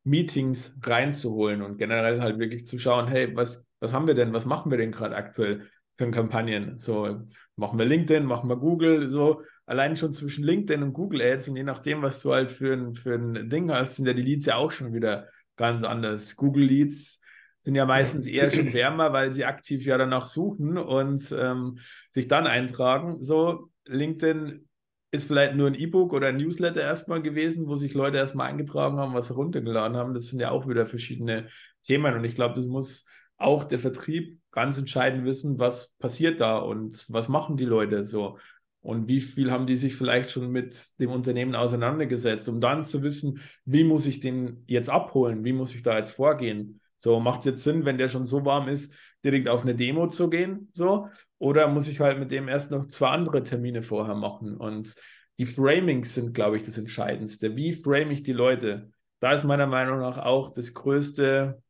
[0.03, 4.45] Meetings reinzuholen und generell halt wirklich zu schauen, hey, was was haben wir denn, was
[4.45, 5.63] machen wir denn gerade aktuell
[5.95, 6.77] für Kampagnen?
[6.77, 7.21] So,
[7.55, 11.57] machen wir LinkedIn, machen wir Google, so allein schon zwischen LinkedIn und Google Ads und
[11.57, 14.45] je nachdem, was du halt für ein, für ein Ding hast, sind ja die Leads
[14.45, 16.35] ja auch schon wieder ganz anders.
[16.35, 17.21] Google Leads
[17.67, 22.29] sind ja meistens eher schon wärmer, weil sie aktiv ja danach suchen und ähm, sich
[22.29, 23.21] dann eintragen.
[23.21, 24.65] So, LinkedIn
[25.11, 28.97] ist vielleicht nur ein E-Book oder ein Newsletter erstmal gewesen, wo sich Leute erstmal eingetragen
[28.97, 30.13] haben, was heruntergeladen haben.
[30.13, 31.49] Das sind ja auch wieder verschiedene
[31.83, 33.05] Themen und ich glaube, das muss
[33.35, 38.37] auch der Vertrieb ganz entscheidend wissen, was passiert da und was machen die Leute so.
[38.79, 43.03] Und wie viel haben die sich vielleicht schon mit dem Unternehmen auseinandergesetzt, um dann zu
[43.03, 46.79] wissen, wie muss ich den jetzt abholen, wie muss ich da jetzt vorgehen.
[46.97, 48.93] So, macht es jetzt Sinn, wenn der schon so warm ist,
[49.23, 50.69] direkt auf eine Demo zu gehen?
[50.73, 54.57] So, oder muss ich halt mit dem erst noch zwei andere Termine vorher machen?
[54.57, 54.95] Und
[55.37, 57.55] die Framings sind, glaube ich, das Entscheidendste.
[57.55, 58.91] Wie frame ich die Leute?
[59.19, 61.61] Da ist meiner Meinung nach auch das größte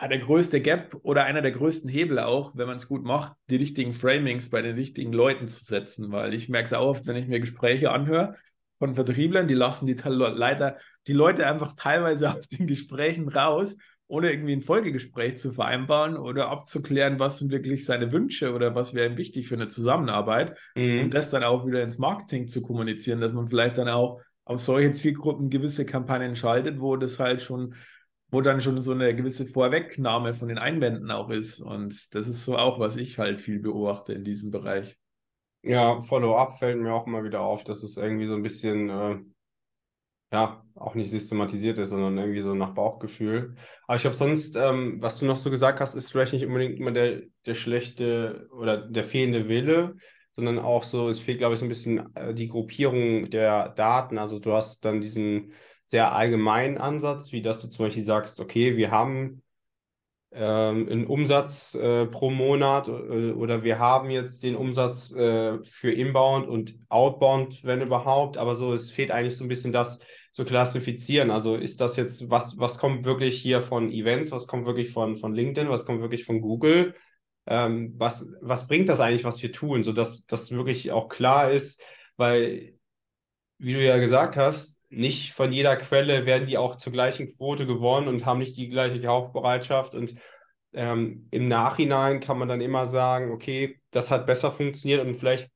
[0.00, 3.36] ja, der größte Gap oder einer der größten Hebel auch, wenn man es gut macht,
[3.50, 6.10] die richtigen Framings bei den richtigen Leuten zu setzen.
[6.12, 8.34] Weil ich merke es auch oft, wenn ich mir Gespräche anhöre
[8.78, 13.76] von Vertrieblern, die lassen die leider die Leute einfach teilweise aus den Gesprächen raus,
[14.06, 18.92] ohne irgendwie ein Folgegespräch zu vereinbaren oder abzuklären, was sind wirklich seine Wünsche oder was
[18.92, 21.04] wäre ihm wichtig für eine Zusammenarbeit mhm.
[21.04, 24.60] und das dann auch wieder ins Marketing zu kommunizieren, dass man vielleicht dann auch auf
[24.60, 27.74] solche Zielgruppen gewisse Kampagnen schaltet, wo das halt schon
[28.32, 31.60] wo dann schon so eine gewisse Vorwegnahme von den Einwänden auch ist.
[31.60, 34.98] Und das ist so auch, was ich halt viel beobachte in diesem Bereich.
[35.62, 39.18] Ja, Follow-up fällt mir auch immer wieder auf, dass es irgendwie so ein bisschen, äh,
[40.32, 43.54] ja, auch nicht systematisiert ist, sondern irgendwie so nach Bauchgefühl.
[43.86, 46.78] Aber ich glaube, sonst, ähm, was du noch so gesagt hast, ist vielleicht nicht unbedingt
[46.78, 49.96] immer der, der schlechte oder der fehlende Wille,
[50.32, 54.16] sondern auch so, es fehlt, glaube ich, so ein bisschen äh, die Gruppierung der Daten.
[54.16, 55.52] Also du hast dann diesen
[55.84, 59.42] sehr allgemeinen Ansatz, wie dass du zum Beispiel sagst, okay, wir haben
[60.32, 65.92] ähm, einen Umsatz äh, pro Monat äh, oder wir haben jetzt den Umsatz äh, für
[65.92, 70.00] Inbound und Outbound, wenn überhaupt, aber so, es fehlt eigentlich so ein bisschen das
[70.32, 71.30] zu klassifizieren.
[71.30, 75.18] Also ist das jetzt, was, was kommt wirklich hier von Events, was kommt wirklich von,
[75.18, 76.94] von LinkedIn, was kommt wirklich von Google?
[77.46, 81.80] Ähm, was, was bringt das eigentlich, was wir tun, sodass das wirklich auch klar ist,
[82.16, 82.74] weil,
[83.58, 87.66] wie du ja gesagt hast, nicht von jeder Quelle werden die auch zur gleichen Quote
[87.66, 89.94] gewonnen und haben nicht die gleiche Kaufbereitschaft.
[89.94, 90.14] Und
[90.72, 95.50] ähm, im Nachhinein kann man dann immer sagen, okay, das hat besser funktioniert und vielleicht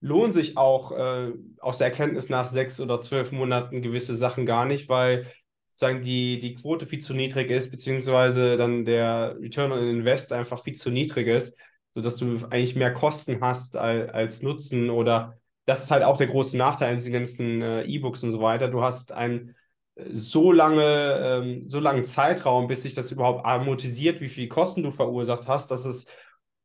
[0.00, 4.64] lohnen sich auch äh, aus der Erkenntnis nach sechs oder zwölf Monaten gewisse Sachen gar
[4.64, 5.26] nicht, weil
[5.74, 10.62] sagen die, die Quote viel zu niedrig ist, beziehungsweise dann der Return on Invest einfach
[10.62, 11.58] viel zu niedrig ist,
[11.94, 16.28] sodass du eigentlich mehr Kosten hast als, als Nutzen oder das ist halt auch der
[16.28, 18.68] große Nachteil an diesen ganzen äh, E-Books und so weiter.
[18.68, 19.54] Du hast einen
[19.96, 24.82] äh, so lange, ähm, so langen Zeitraum, bis sich das überhaupt amortisiert, wie viel Kosten
[24.82, 26.06] du verursacht hast, dass es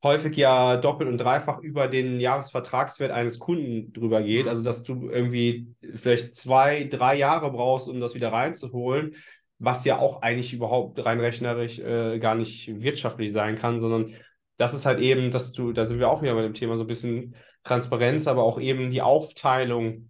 [0.03, 4.47] häufig ja doppelt und dreifach über den Jahresvertragswert eines Kunden drüber geht.
[4.47, 9.15] Also dass du irgendwie vielleicht zwei, drei Jahre brauchst, um das wieder reinzuholen,
[9.59, 14.13] was ja auch eigentlich überhaupt rein rechnerisch äh, gar nicht wirtschaftlich sein kann, sondern
[14.57, 16.83] das ist halt eben, dass du, da sind wir auch wieder bei dem Thema so
[16.83, 20.09] ein bisschen Transparenz, aber auch eben die Aufteilung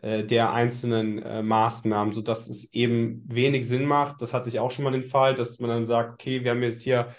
[0.00, 4.22] äh, der einzelnen äh, Maßnahmen, sodass es eben wenig Sinn macht.
[4.22, 6.62] Das hatte ich auch schon mal den Fall, dass man dann sagt, okay, wir haben
[6.62, 7.14] jetzt hier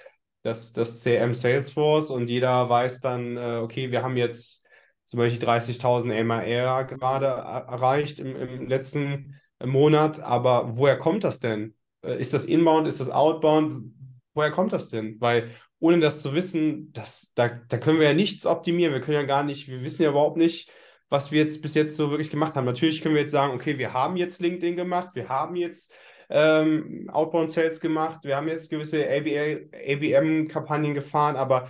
[0.45, 4.63] das, das CM Salesforce und jeder weiß dann, äh, okay, wir haben jetzt
[5.03, 11.73] zum Beispiel 30.000 MAR gerade erreicht im, im letzten Monat, aber woher kommt das denn?
[12.03, 13.91] Äh, ist das Inbound, ist das Outbound?
[14.35, 15.19] Woher kommt das denn?
[15.19, 18.93] Weil ohne das zu wissen, das, da, da können wir ja nichts optimieren.
[18.93, 20.69] Wir können ja gar nicht, wir wissen ja überhaupt nicht,
[21.09, 22.65] was wir jetzt bis jetzt so wirklich gemacht haben.
[22.65, 25.91] Natürlich können wir jetzt sagen, okay, wir haben jetzt LinkedIn gemacht, wir haben jetzt
[26.30, 31.69] ähm, Outbound Sales gemacht, wir haben jetzt gewisse ABM-Kampagnen gefahren, aber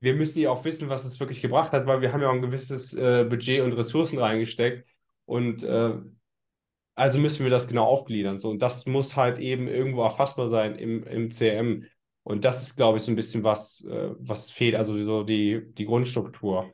[0.00, 2.34] wir müssen ja auch wissen, was es wirklich gebracht hat, weil wir haben ja auch
[2.34, 4.86] ein gewisses äh, Budget und Ressourcen reingesteckt
[5.24, 5.94] und äh,
[6.96, 8.38] also müssen wir das genau aufgliedern.
[8.38, 8.50] So.
[8.50, 11.84] Und das muss halt eben irgendwo erfassbar sein im, im CRM.
[12.22, 15.62] Und das ist, glaube ich, so ein bisschen was, äh, was fehlt, also so die,
[15.74, 16.72] die Grundstruktur.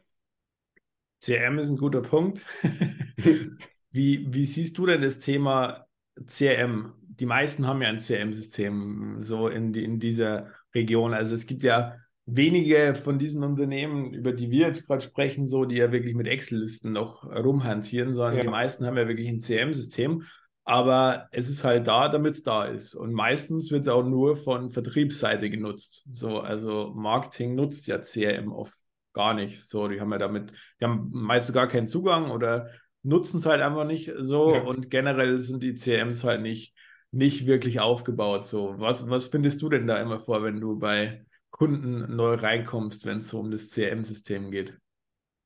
[1.21, 2.47] CRM ist ein guter Punkt.
[3.91, 5.87] wie, wie siehst du denn das Thema
[6.27, 6.93] CRM?
[7.19, 11.15] Die meisten haben ja ein CRM-System so in, die, in dieser Region.
[11.15, 11.97] Also es gibt ja
[12.27, 16.27] wenige von diesen Unternehmen, über die wir jetzt gerade sprechen, so, die ja wirklich mit
[16.27, 18.43] Excel-Listen noch rumhantieren, sondern ja.
[18.43, 20.25] die meisten haben ja wirklich ein CRM-System.
[20.65, 22.95] Aber es ist halt da, damit es da ist.
[22.95, 26.07] Und meistens wird es auch nur von Vertriebsseite genutzt.
[26.09, 28.75] So, also Marketing nutzt ja CRM oft
[29.13, 29.65] gar nicht.
[29.67, 32.69] So, die haben ja damit, die haben meistens gar keinen Zugang oder
[33.03, 34.55] nutzen es halt einfach nicht so.
[34.55, 34.63] Ja.
[34.63, 36.77] Und generell sind die CMs halt nicht,
[37.13, 38.47] nicht wirklich aufgebaut.
[38.47, 43.07] So, was, was findest du denn da immer vor, wenn du bei Kunden neu reinkommst,
[43.07, 44.79] wenn es so um das CRM-System geht?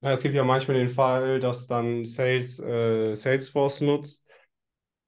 [0.01, 4.29] Ja, es gibt ja manchmal den Fall, dass dann Sales, äh, Salesforce nutzt,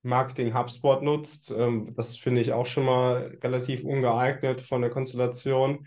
[0.02, 1.50] Marketing HubSpot nutzt.
[1.50, 5.86] Ähm, das finde ich auch schon mal relativ ungeeignet von der Konstellation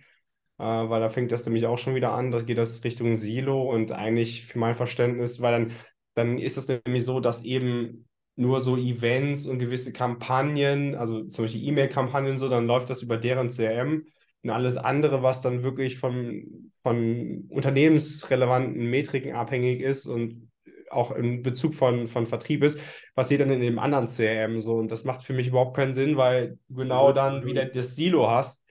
[0.62, 3.64] äh, weil da fängt das nämlich auch schon wieder an, da geht das Richtung Silo
[3.64, 5.72] und eigentlich für mein Verständnis, weil dann,
[6.14, 11.46] dann ist es nämlich so, dass eben nur so Events und gewisse Kampagnen, also zum
[11.46, 14.06] Beispiel E-Mail-Kampagnen so, dann läuft das über deren CRM
[14.44, 20.50] und alles andere, was dann wirklich von, von unternehmensrelevanten Metriken abhängig ist und
[20.90, 22.80] auch in Bezug von, von Vertrieb ist,
[23.16, 24.76] passiert dann in dem anderen CRM so.
[24.76, 28.30] Und das macht für mich überhaupt keinen Sinn, weil du genau dann wieder das Silo
[28.30, 28.66] hast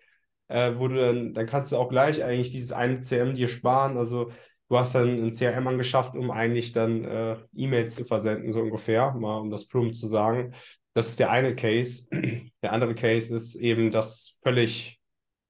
[0.51, 3.97] äh, wo du dann, dann kannst du auch gleich eigentlich dieses eine CRM dir sparen.
[3.97, 4.33] Also
[4.71, 9.13] du hast dann ein CRM angeschafft, um eigentlich dann äh, E-Mails zu versenden, so ungefähr,
[9.13, 10.55] mal um das plump zu sagen.
[10.95, 12.09] Das ist der eine Case.
[12.63, 15.01] Der andere Case ist eben, dass völlig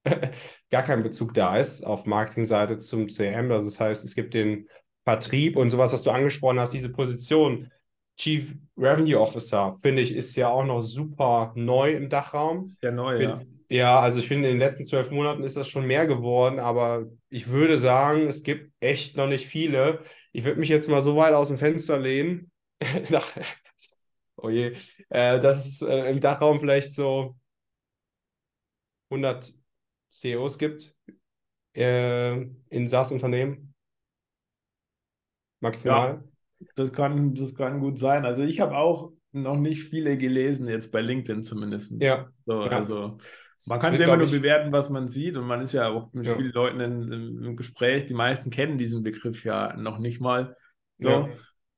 [0.70, 3.50] gar kein Bezug da ist auf Marketingseite zum CRM.
[3.50, 4.68] Also das heißt, es gibt den
[5.04, 7.70] Vertrieb und sowas, was du angesprochen hast, diese Position.
[8.16, 12.66] Chief Revenue Officer, finde ich, ist ja auch noch super neu im Dachraum.
[12.66, 13.44] Sehr neu, Find, ja.
[13.70, 17.06] Ja, also ich finde, in den letzten zwölf Monaten ist das schon mehr geworden, aber
[17.28, 20.02] ich würde sagen, es gibt echt noch nicht viele.
[20.32, 22.50] Ich würde mich jetzt mal so weit aus dem Fenster lehnen.
[24.36, 24.72] oh je,
[25.08, 27.36] äh, dass es äh, im Dachraum vielleicht so
[29.10, 29.54] 100
[30.08, 30.96] CEOs gibt
[31.76, 32.40] äh,
[32.70, 33.72] in SaaS-Unternehmen.
[35.60, 36.24] Maximal.
[36.58, 38.24] Ja, das kann, das kann gut sein.
[38.24, 41.94] Also ich habe auch noch nicht viele gelesen, jetzt bei LinkedIn zumindest.
[42.00, 42.32] Ja.
[42.46, 42.70] So, ja.
[42.70, 43.18] Also
[43.66, 46.12] man kann es ja immer nur bewerten, was man sieht und man ist ja auch
[46.12, 46.34] mit ja.
[46.34, 48.06] vielen Leuten in, in, im Gespräch.
[48.06, 50.56] Die meisten kennen diesen Begriff ja noch nicht mal
[50.98, 51.10] so.
[51.10, 51.28] Ja.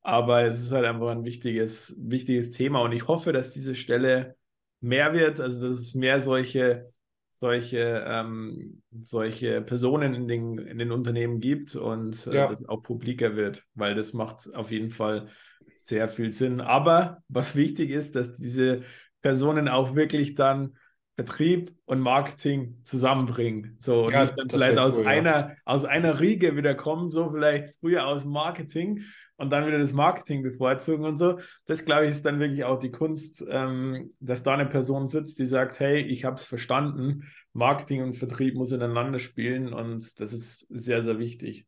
[0.01, 4.37] Aber es ist halt einfach ein wichtiges, wichtiges Thema und ich hoffe, dass diese Stelle
[4.81, 6.93] mehr wird, also dass es mehr solche,
[7.31, 12.49] solche, ähm, solche Personen in den, in den Unternehmen gibt und äh, ja.
[12.49, 15.29] dass auch publiker wird, weil das macht auf jeden Fall
[15.75, 16.61] sehr viel Sinn.
[16.61, 18.83] Aber was wichtig ist, dass diese
[19.21, 20.77] Personen auch wirklich dann
[21.15, 23.77] Vertrieb und Marketing zusammenbringen.
[23.79, 25.57] So, und ja, nicht dann vielleicht aus cool, einer, ja.
[25.65, 29.03] aus einer Riege wieder kommen, so vielleicht früher aus Marketing
[29.37, 31.39] und dann wieder das Marketing bevorzugen und so.
[31.67, 35.39] Das, glaube ich, ist dann wirklich auch die Kunst, ähm, dass da eine Person sitzt,
[35.39, 40.33] die sagt, hey, ich habe es verstanden, Marketing und Vertrieb muss ineinander spielen und das
[40.33, 41.67] ist sehr, sehr wichtig.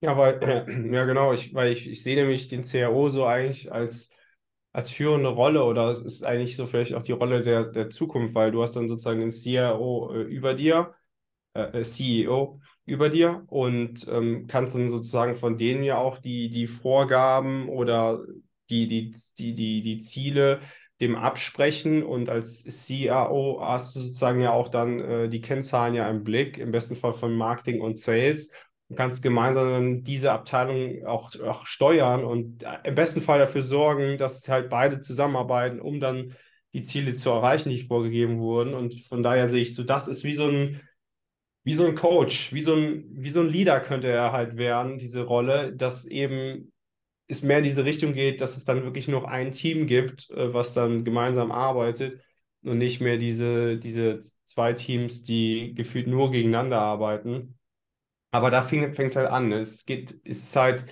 [0.00, 0.40] Ja, weil,
[0.92, 4.10] ja genau, ich, weil ich, ich sehe nämlich den CRO so eigentlich als
[4.74, 8.34] als führende Rolle oder es ist eigentlich so vielleicht auch die Rolle der, der Zukunft,
[8.34, 10.94] weil du hast dann sozusagen den CRO äh, über dir,
[11.54, 16.50] äh, äh CEO über dir und ähm, kannst dann sozusagen von denen ja auch die,
[16.50, 18.20] die Vorgaben oder
[18.68, 20.60] die, die, die, die, die Ziele
[21.00, 26.08] dem absprechen und als CIO hast du sozusagen ja auch dann äh, die Kennzahlen ja
[26.08, 28.50] im Blick, im besten Fall von Marketing und Sales
[28.94, 34.48] kannst gemeinsam diese Abteilung auch, auch steuern und äh, im besten Fall dafür sorgen, dass
[34.48, 36.34] halt beide zusammenarbeiten, um dann
[36.74, 38.74] die Ziele zu erreichen, die vorgegeben wurden.
[38.74, 40.80] Und von daher sehe ich so, das ist wie so ein,
[41.64, 44.98] wie so ein Coach, wie so ein, wie so ein Leader könnte er halt werden,
[44.98, 46.72] diese Rolle, dass eben
[47.26, 50.52] es mehr in diese Richtung geht, dass es dann wirklich noch ein Team gibt, äh,
[50.52, 52.20] was dann gemeinsam arbeitet
[52.62, 57.58] und nicht mehr diese, diese zwei Teams, die gefühlt nur gegeneinander arbeiten.
[58.34, 59.52] Aber da fängt es halt an.
[59.52, 60.86] Es geht, es ist halt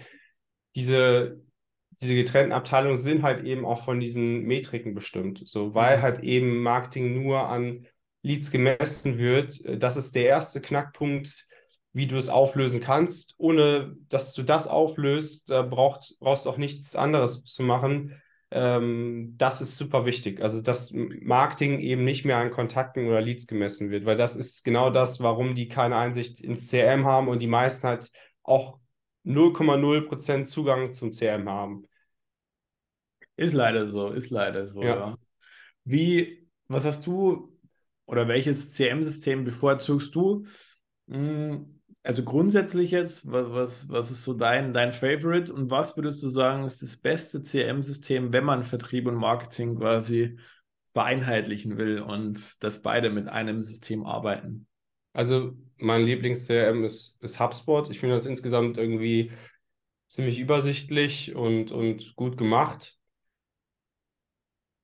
[0.76, 1.42] diese,
[1.90, 5.42] diese getrennten Abteilungen sind halt eben auch von diesen Metriken bestimmt.
[5.44, 6.02] So, weil mhm.
[6.02, 7.88] halt eben Marketing nur an
[8.22, 9.60] Leads gemessen wird.
[9.82, 11.48] Das ist der erste Knackpunkt,
[11.92, 13.34] wie du es auflösen kannst.
[13.38, 18.22] Ohne dass du das auflöst, da braucht, brauchst du auch nichts anderes zu machen.
[18.54, 20.42] Ähm, das ist super wichtig.
[20.42, 24.62] Also, dass Marketing eben nicht mehr an Kontakten oder Leads gemessen wird, weil das ist
[24.62, 28.10] genau das, warum die keine Einsicht ins CRM haben und die meisten halt
[28.42, 28.78] auch
[29.24, 31.88] 0,0% Zugang zum CRM haben.
[33.36, 34.96] Ist leider so, ist leider so, ja.
[34.96, 35.18] ja.
[35.84, 37.58] Wie, was hast du
[38.04, 40.44] oder welches CRM-System bevorzugst du?
[41.08, 46.22] Hm, also grundsätzlich jetzt, was, was, was ist so dein, dein Favorite und was würdest
[46.22, 50.38] du sagen, ist das beste CRM-System, wenn man Vertrieb und Marketing quasi
[50.90, 54.66] vereinheitlichen will und dass beide mit einem System arbeiten?
[55.12, 57.88] Also mein Lieblings-CRM ist, ist HubSpot.
[57.90, 59.30] Ich finde das insgesamt irgendwie
[60.08, 62.98] ziemlich übersichtlich und, und gut gemacht.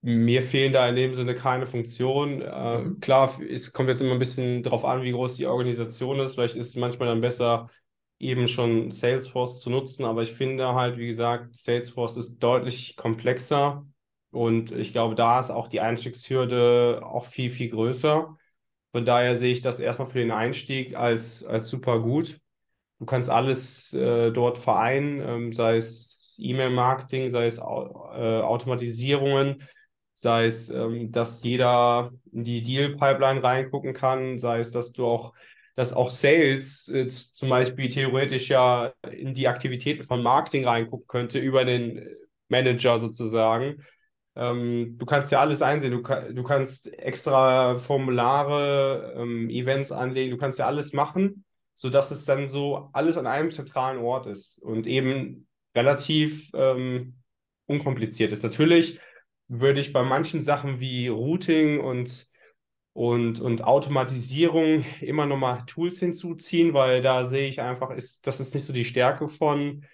[0.08, 2.40] Mir fehlen da in dem Sinne keine Funktionen.
[2.40, 3.00] Äh, mhm.
[3.00, 6.32] Klar, es kommt jetzt immer ein bisschen darauf an, wie groß die Organisation ist.
[6.32, 7.68] Vielleicht ist es manchmal dann besser,
[8.18, 10.06] eben schon Salesforce zu nutzen.
[10.06, 13.84] Aber ich finde halt, wie gesagt, Salesforce ist deutlich komplexer.
[14.30, 18.34] Und ich glaube, da ist auch die Einstiegshürde auch viel, viel größer.
[18.92, 22.40] Von daher sehe ich das erstmal für den Einstieg als, als super gut.
[22.98, 29.62] Du kannst alles äh, dort vereinen, ähm, sei es E-Mail-Marketing, sei es äh, Automatisierungen,
[30.20, 35.32] sei es, ähm, dass jeder in die Deal-Pipeline reingucken kann, sei es, dass du auch,
[35.76, 41.38] dass auch Sales äh, zum Beispiel theoretisch ja in die Aktivitäten von Marketing reingucken könnte
[41.38, 42.04] über den
[42.48, 43.84] Manager sozusagen.
[44.34, 45.92] Ähm, du kannst ja alles einsehen.
[45.92, 51.44] Du, du kannst extra Formulare, ähm, Events anlegen, du kannst ja alles machen,
[51.74, 55.46] sodass es dann so alles an einem zentralen Ort ist und eben
[55.76, 57.18] relativ ähm,
[57.66, 58.42] unkompliziert ist.
[58.42, 58.98] Natürlich
[59.48, 62.28] würde ich bei manchen Sachen wie Routing und,
[62.92, 68.54] und, und Automatisierung immer nochmal Tools hinzuziehen, weil da sehe ich einfach, ist, das ist
[68.54, 69.84] nicht so die Stärke von,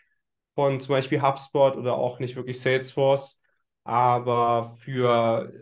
[0.55, 3.41] von zum Beispiel HubSpot oder auch nicht wirklich Salesforce.
[3.85, 5.53] Aber für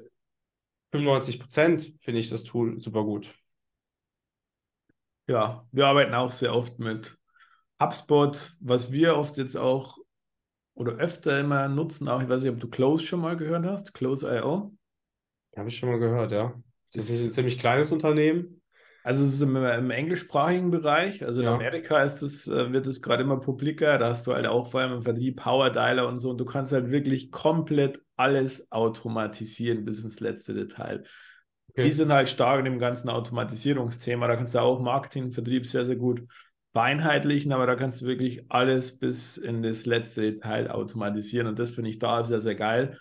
[0.93, 3.35] 95 Prozent finde ich das Tool super gut.
[5.27, 7.17] Ja, wir arbeiten auch sehr oft mit
[7.81, 9.99] HubSpot, was wir oft jetzt auch
[10.83, 13.95] oder öfter immer nutzen, auch ich weiß nicht, ob du Close schon mal gehört hast,
[13.95, 14.75] Close.io.
[15.57, 16.55] Habe ich schon mal gehört, ja.
[16.93, 18.61] Das ist ein ziemlich kleines Unternehmen.
[19.05, 21.55] Also es ist im, im englischsprachigen Bereich, also in ja.
[21.55, 24.81] Amerika ist es, äh, wird es gerade immer publiker, da hast du halt auch vor
[24.81, 29.85] allem im Vertrieb Power Dialer und so und du kannst halt wirklich komplett alles automatisieren
[29.85, 31.03] bis ins letzte Detail.
[31.71, 31.83] Okay.
[31.83, 35.85] Die sind halt stark in dem ganzen Automatisierungsthema, da kannst du auch Marketing, Vertrieb sehr,
[35.85, 36.23] sehr gut
[36.73, 41.71] vereinheitlichen, aber da kannst du wirklich alles bis in das letzte Detail automatisieren und das
[41.71, 42.99] finde ich da sehr, sehr geil.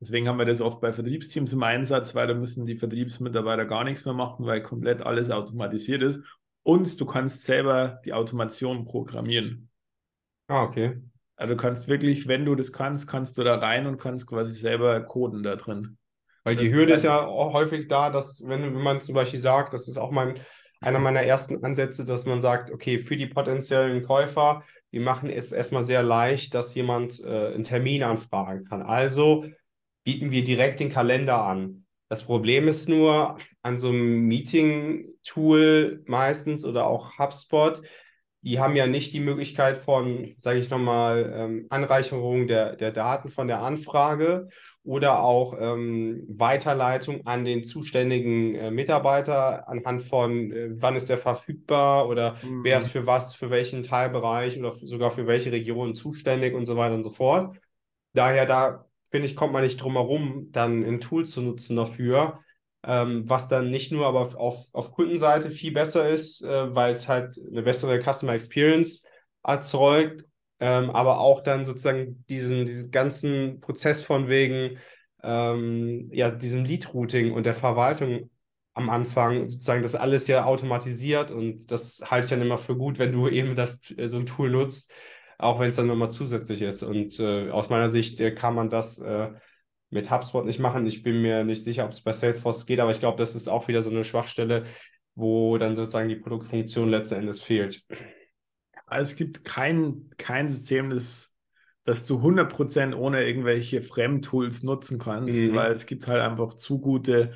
[0.00, 3.84] Deswegen haben wir das oft bei Vertriebsteams im Einsatz, weil da müssen die Vertriebsmitarbeiter gar
[3.84, 6.20] nichts mehr machen, weil komplett alles automatisiert ist.
[6.64, 9.68] Und du kannst selber die Automation programmieren.
[10.48, 11.00] Ah, okay.
[11.36, 14.52] Also du kannst wirklich, wenn du das kannst, kannst du da rein und kannst quasi
[14.52, 15.98] selber coden da drin.
[16.44, 19.14] Weil das die Hürde ist, halt ja auch häufig da, dass wenn, wenn man zum
[19.14, 20.34] Beispiel sagt, das ist auch mein
[20.82, 25.52] einer meiner ersten Ansätze, dass man sagt, okay, für die potenziellen Käufer, wir machen es
[25.52, 28.82] erstmal sehr leicht, dass jemand äh, einen Termin anfragen kann.
[28.82, 29.46] Also
[30.04, 31.86] bieten wir direkt den Kalender an.
[32.08, 37.80] Das Problem ist nur, an so einem Meeting-Tool meistens oder auch HubSpot,
[38.42, 43.30] die haben ja nicht die Möglichkeit von, sage ich nochmal, ähm, Anreicherung der, der Daten
[43.30, 44.48] von der Anfrage
[44.84, 51.18] oder auch ähm, Weiterleitung an den zuständigen äh, Mitarbeiter anhand von, äh, wann ist er
[51.18, 52.64] verfügbar oder mhm.
[52.64, 56.76] wer ist für was, für welchen Teilbereich oder sogar für welche Region zuständig und so
[56.76, 57.56] weiter und so fort.
[58.12, 62.40] Daher, da finde ich, kommt man nicht drum herum, dann ein Tool zu nutzen dafür,
[62.82, 67.08] ähm, was dann nicht nur aber auf, auf Kundenseite viel besser ist, äh, weil es
[67.08, 69.06] halt eine bessere Customer Experience
[69.44, 70.24] erzeugt,
[70.62, 74.78] ähm, aber auch dann sozusagen diesen, diesen ganzen Prozess von wegen
[75.24, 78.30] ähm, ja, diesem Lead-Routing und der Verwaltung
[78.72, 83.00] am Anfang sozusagen das alles ja automatisiert und das halte ich dann immer für gut,
[83.00, 84.92] wenn du eben das äh, so ein Tool nutzt,
[85.36, 86.84] auch wenn es dann nochmal zusätzlich ist.
[86.84, 89.30] Und äh, aus meiner Sicht äh, kann man das äh,
[89.90, 90.86] mit HubSpot nicht machen.
[90.86, 93.48] Ich bin mir nicht sicher, ob es bei Salesforce geht, aber ich glaube, das ist
[93.48, 94.62] auch wieder so eine Schwachstelle,
[95.16, 97.84] wo dann sozusagen die Produktfunktion letzten Endes fehlt.
[98.92, 101.34] Also es gibt kein, kein System, das,
[101.84, 105.54] das du 100% ohne irgendwelche Fremdtools nutzen kannst, mhm.
[105.54, 107.32] weil es gibt halt einfach zu gute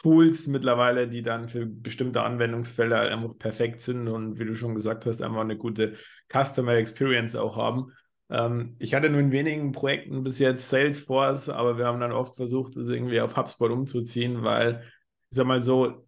[0.00, 4.74] Tools mittlerweile, die dann für bestimmte Anwendungsfelder halt einfach perfekt sind und wie du schon
[4.74, 5.94] gesagt hast, einfach eine gute
[6.32, 7.92] Customer Experience auch haben.
[8.30, 12.36] Ähm, ich hatte nur in wenigen Projekten bis jetzt Salesforce, aber wir haben dann oft
[12.36, 14.82] versucht, das irgendwie auf HubSpot umzuziehen, weil,
[15.30, 16.07] ich sag mal so,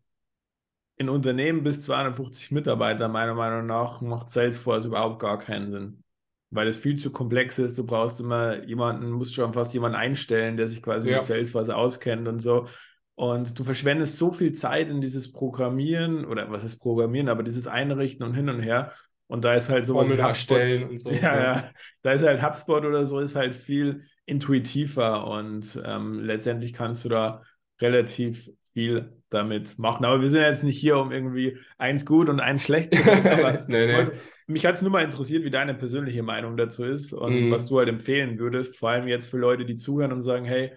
[1.00, 6.04] in Unternehmen bis 250 Mitarbeiter, meiner Meinung nach, macht Salesforce überhaupt gar keinen Sinn.
[6.50, 7.78] Weil es viel zu komplex ist.
[7.78, 11.16] Du brauchst immer jemanden, musst schon fast jemanden einstellen, der sich quasi ja.
[11.16, 12.66] mit Salesforce auskennt und so.
[13.14, 17.66] Und du verschwendest so viel Zeit in dieses Programmieren oder was ist Programmieren, aber dieses
[17.66, 18.92] Einrichten und hin und her.
[19.26, 21.10] Und da ist halt so Formel und so.
[21.10, 21.70] Ja, ja,
[22.02, 27.08] da ist halt HubSpot oder so, ist halt viel intuitiver und ähm, letztendlich kannst du
[27.08, 27.42] da
[27.80, 30.06] relativ viel damit machen.
[30.06, 33.64] Aber wir sind jetzt nicht hier, um irgendwie eins gut und eins schlecht zu machen.
[33.68, 34.10] nee, nee.
[34.46, 37.50] mich hat es nur mal interessiert, wie deine persönliche Meinung dazu ist und mm.
[37.52, 40.72] was du halt empfehlen würdest, vor allem jetzt für Leute, die zuhören und sagen, hey,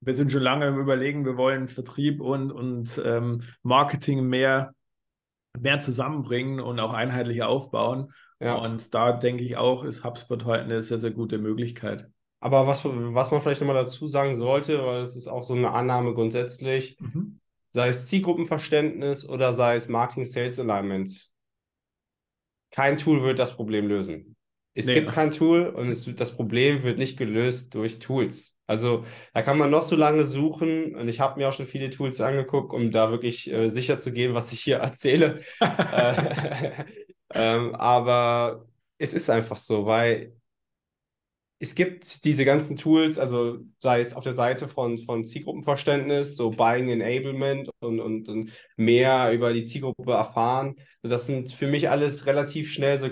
[0.00, 4.74] wir sind schon lange im Überlegen, wir wollen Vertrieb und, und ähm, Marketing mehr
[5.58, 8.12] mehr zusammenbringen und auch einheitlich aufbauen.
[8.40, 8.56] Ja.
[8.56, 12.10] Und da denke ich auch, ist HubSpot halt eine sehr, sehr gute Möglichkeit.
[12.40, 15.70] Aber was, was man vielleicht nochmal dazu sagen sollte, weil das ist auch so eine
[15.72, 17.40] Annahme grundsätzlich, mhm.
[17.70, 21.30] sei es Zielgruppenverständnis oder sei es Marketing Sales Alignment,
[22.70, 24.36] kein Tool wird das Problem lösen.
[24.74, 24.94] Es nee.
[24.94, 28.58] gibt kein Tool und es, das Problem wird nicht gelöst durch Tools.
[28.66, 31.88] Also da kann man noch so lange suchen und ich habe mir auch schon viele
[31.88, 35.40] Tools angeguckt, um da wirklich äh, sicher zu gehen, was ich hier erzähle.
[35.60, 36.84] äh,
[37.34, 38.66] ähm, aber
[38.98, 40.35] es ist einfach so, weil
[41.58, 46.50] es gibt diese ganzen Tools, also sei es auf der Seite von, von Zielgruppenverständnis, so
[46.50, 50.76] Buying Enablement und, und, und mehr über die Zielgruppe erfahren.
[51.02, 53.08] Das sind für mich alles relativ schnell so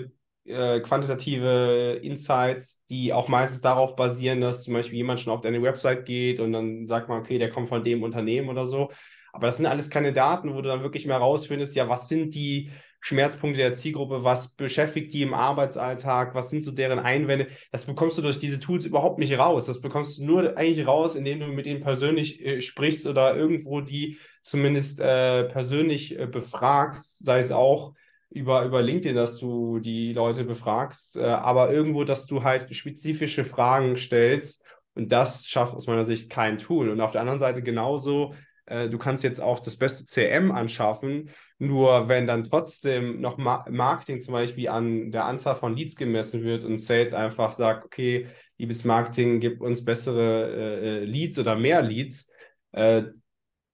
[0.47, 5.63] äh, quantitative Insights, die auch meistens darauf basieren, dass zum Beispiel jemand schon auf deine
[5.63, 8.91] Website geht und dann sagt man, okay, der kommt von dem Unternehmen oder so.
[9.33, 12.35] Aber das sind alles keine Daten, wo du dann wirklich mehr rausfindest, ja, was sind
[12.35, 12.71] die
[13.05, 17.49] Schmerzpunkte der Zielgruppe, was beschäftigt die im Arbeitsalltag, was sind so deren Einwände.
[17.71, 19.67] Das bekommst du durch diese Tools überhaupt nicht raus.
[19.67, 23.81] Das bekommst du nur eigentlich raus, indem du mit ihnen persönlich äh, sprichst oder irgendwo
[23.81, 27.93] die zumindest äh, persönlich äh, befragst, sei es auch
[28.31, 33.45] über, über LinkedIn, dass du die Leute befragst, äh, aber irgendwo, dass du halt spezifische
[33.45, 34.63] Fragen stellst
[34.95, 36.89] und das schafft aus meiner Sicht kein Tool.
[36.89, 38.33] Und auf der anderen Seite genauso,
[38.65, 43.65] äh, du kannst jetzt auch das beste CM anschaffen, nur wenn dann trotzdem noch Ma
[43.69, 48.27] Marketing zum Beispiel an der Anzahl von Leads gemessen wird und Sales einfach sagt, okay,
[48.57, 52.31] liebes Marketing, gib uns bessere äh, äh Leads oder mehr Leads,
[52.73, 53.03] äh,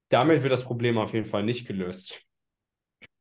[0.10, 2.22] damit wird das Problem auf jeden Fall nicht gelöst.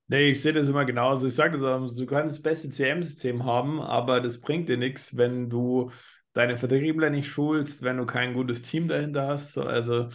[0.08, 1.28] Nee, ich sehe das immer genauso.
[1.28, 5.16] Ich sage das auch, du kannst das beste CM-System haben, aber das bringt dir nichts,
[5.16, 5.92] wenn du
[6.32, 9.56] deine Vertriebler nicht schulst, wenn du kein gutes Team dahinter hast.
[9.56, 10.08] Also,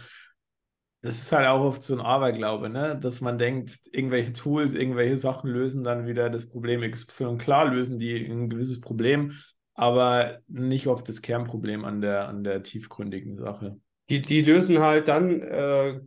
[1.02, 2.98] das ist halt auch oft so ein Aberglaube, ne?
[3.00, 7.36] dass man denkt, irgendwelche Tools, irgendwelche Sachen lösen dann wieder das Problem XY.
[7.38, 9.32] Klar lösen die ein gewisses Problem,
[9.74, 13.78] aber nicht oft das Kernproblem an der, an der tiefgründigen Sache.
[14.08, 16.00] Die, die lösen halt dann äh,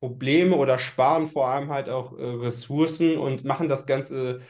[0.00, 4.40] Probleme oder sparen vor allem halt auch äh, Ressourcen und machen das Ganze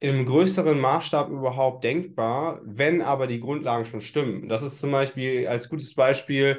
[0.00, 4.48] im größeren Maßstab überhaupt denkbar, wenn aber die Grundlagen schon stimmen.
[4.48, 6.58] Das ist zum Beispiel als gutes Beispiel,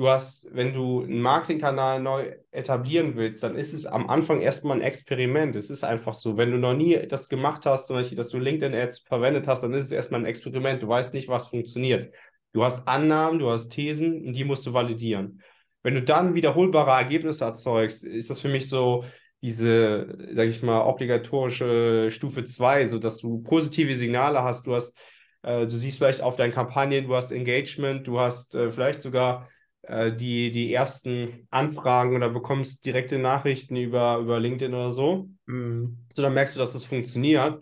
[0.00, 4.78] du hast, wenn du einen Marketingkanal neu etablieren willst, dann ist es am Anfang erstmal
[4.78, 5.54] ein Experiment.
[5.56, 6.38] Es ist einfach so.
[6.38, 9.74] Wenn du noch nie das gemacht hast, zum Beispiel, dass du LinkedIn-Ads verwendet hast, dann
[9.74, 10.82] ist es erstmal ein Experiment.
[10.82, 12.14] Du weißt nicht, was funktioniert.
[12.54, 15.42] Du hast Annahmen, du hast Thesen und die musst du validieren.
[15.82, 19.04] Wenn du dann wiederholbare Ergebnisse erzeugst, ist das für mich so
[19.42, 24.66] diese, sage ich mal, obligatorische Stufe 2, so dass du positive Signale hast.
[24.66, 24.96] Du hast,
[25.42, 29.50] äh, du siehst vielleicht auf deinen Kampagnen, du hast Engagement, du hast äh, vielleicht sogar
[29.90, 35.28] äh, die, die ersten Anfragen oder bekommst direkte Nachrichten über, über LinkedIn oder so.
[35.46, 35.98] Mhm.
[36.10, 37.60] So, dann merkst du, dass das funktioniert.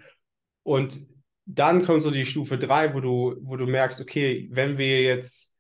[0.63, 0.99] Und
[1.47, 5.57] dann kommt so die Stufe 3, wo du, wo du merkst, okay, wenn wir jetzt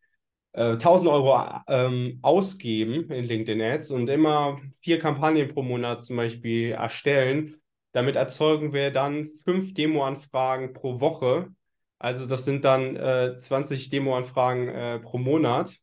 [0.52, 6.16] 1000 äh, Euro ähm, ausgeben in LinkedIn Ads und immer vier Kampagnen pro Monat zum
[6.16, 7.60] Beispiel erstellen.
[7.92, 11.48] Damit erzeugen wir dann fünf Demo-Anfragen pro Woche.
[11.98, 15.78] Also das sind dann äh, 20 Demo-Anfragen äh, pro Monat.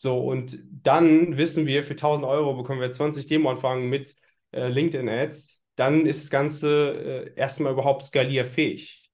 [0.00, 4.14] So, und dann wissen wir, für 1000 Euro bekommen wir 20 Demo-Anfragen mit
[4.52, 5.64] äh, LinkedIn-Ads.
[5.74, 9.10] Dann ist das Ganze äh, erstmal überhaupt skalierfähig.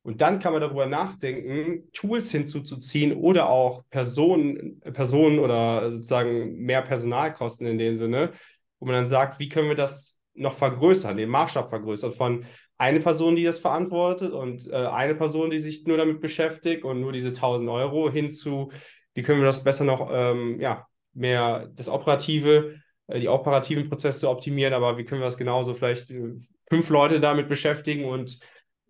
[0.00, 6.80] Und dann kann man darüber nachdenken, Tools hinzuzuziehen oder auch Personen, Personen oder sozusagen mehr
[6.80, 8.32] Personalkosten in dem Sinne,
[8.80, 12.46] wo man dann sagt, wie können wir das noch vergrößern, den Maßstab vergrößern von
[12.78, 17.00] eine Person, die das verantwortet und äh, eine Person, die sich nur damit beschäftigt und
[17.02, 18.72] nur diese 1000 Euro hin zu,
[19.14, 24.28] wie können wir das besser noch, ähm, ja, mehr das Operative, äh, die operativen Prozesse
[24.28, 26.34] optimieren, aber wie können wir das genauso vielleicht äh,
[26.68, 28.38] fünf Leute damit beschäftigen und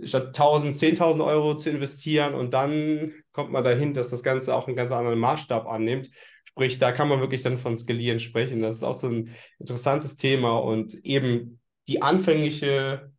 [0.02, 4.66] statt 1000, 10.000 Euro zu investieren und dann kommt man dahin, dass das Ganze auch
[4.66, 6.10] einen ganz anderen Maßstab annimmt.
[6.44, 8.60] Sprich, da kann man wirklich dann von Skalieren sprechen.
[8.60, 13.12] Das ist auch so ein interessantes Thema und eben die anfängliche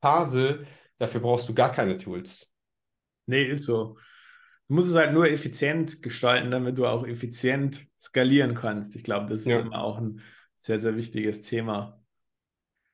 [0.00, 0.66] Phase,
[0.98, 2.50] dafür brauchst du gar keine Tools.
[3.26, 3.96] Nee, ist so.
[4.70, 8.94] Du musst es halt nur effizient gestalten, damit du auch effizient skalieren kannst.
[8.94, 9.58] Ich glaube, das ist ja.
[9.58, 10.20] immer auch ein
[10.54, 12.00] sehr, sehr wichtiges Thema.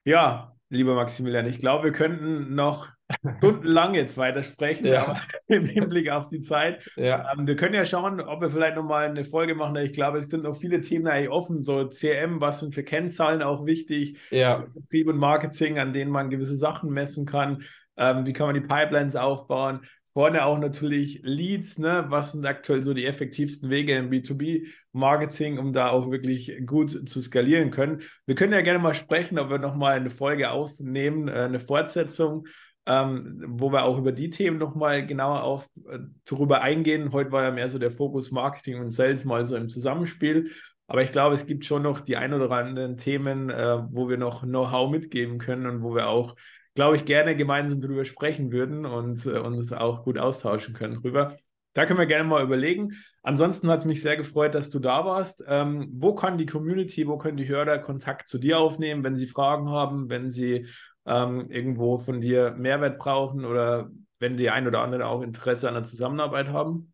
[0.06, 2.88] Ja, lieber Maximilian, ich glaube, wir könnten noch
[3.36, 5.02] stundenlang jetzt weitersprechen, ja.
[5.02, 6.82] aber im Hinblick auf die Zeit.
[6.96, 7.30] Ja.
[7.34, 9.76] Ähm, wir können ja schauen, ob wir vielleicht nochmal eine Folge machen.
[9.76, 11.60] Ich glaube, es sind noch viele Themen eigentlich offen.
[11.60, 14.18] So CM, was sind für Kennzahlen auch wichtig?
[14.30, 14.64] Ja.
[14.72, 17.64] Vertrieb und Marketing, an denen man gewisse Sachen messen kann.
[17.98, 19.82] Ähm, wie kann man die Pipelines aufbauen?
[20.16, 22.06] Vorne auch natürlich Leads, ne?
[22.08, 27.20] Was sind aktuell so die effektivsten Wege im B2B-Marketing, um da auch wirklich gut zu
[27.20, 28.00] skalieren können.
[28.24, 32.46] Wir können ja gerne mal sprechen, ob wir nochmal eine Folge aufnehmen, äh, eine Fortsetzung
[32.86, 37.12] ähm, wo wir auch über die Themen nochmal genauer auf, äh, darüber eingehen.
[37.12, 40.50] Heute war ja mehr so der Fokus Marketing und Sales mal so im Zusammenspiel.
[40.86, 44.16] Aber ich glaube, es gibt schon noch die ein oder anderen Themen, äh, wo wir
[44.16, 46.36] noch Know-how mitgeben können und wo wir auch,
[46.76, 51.36] glaube ich, gerne gemeinsam darüber sprechen würden und äh, uns auch gut austauschen können drüber.
[51.72, 52.92] Da können wir gerne mal überlegen.
[53.22, 55.44] Ansonsten hat es mich sehr gefreut, dass du da warst.
[55.48, 59.26] Ähm, wo kann die Community, wo können die Hörer Kontakt zu dir aufnehmen, wenn sie
[59.26, 60.68] Fragen haben, wenn sie
[61.06, 65.74] ähm, irgendwo von dir Mehrwert brauchen oder wenn die ein oder andere auch Interesse an
[65.74, 66.92] der Zusammenarbeit haben?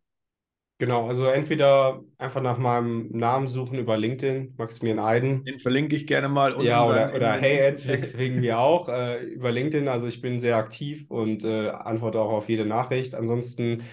[0.79, 5.45] Genau, also entweder einfach nach meinem Namen suchen über LinkedIn, Maximilian Eiden.
[5.45, 6.61] Den verlinke ich gerne mal.
[6.63, 9.87] Ja, oder, oder Hey Ed wegen mir auch äh, über LinkedIn.
[9.87, 13.15] Also ich bin sehr aktiv und äh, antworte auch auf jede Nachricht.
[13.15, 13.83] Ansonsten,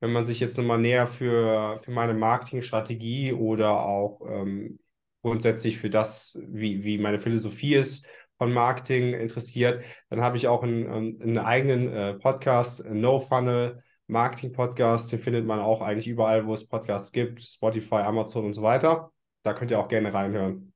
[0.00, 4.78] wenn man sich jetzt nochmal näher für, für meine Marketingstrategie oder auch ähm,
[5.22, 8.06] grundsätzlich für das, wie, wie meine Philosophie ist,
[8.38, 14.52] von Marketing interessiert, dann habe ich auch einen, einen eigenen äh, Podcast, No Funnel Marketing
[14.52, 15.12] Podcast.
[15.12, 19.12] Den findet man auch eigentlich überall, wo es Podcasts gibt, Spotify, Amazon und so weiter.
[19.42, 20.72] Da könnt ihr auch gerne reinhören.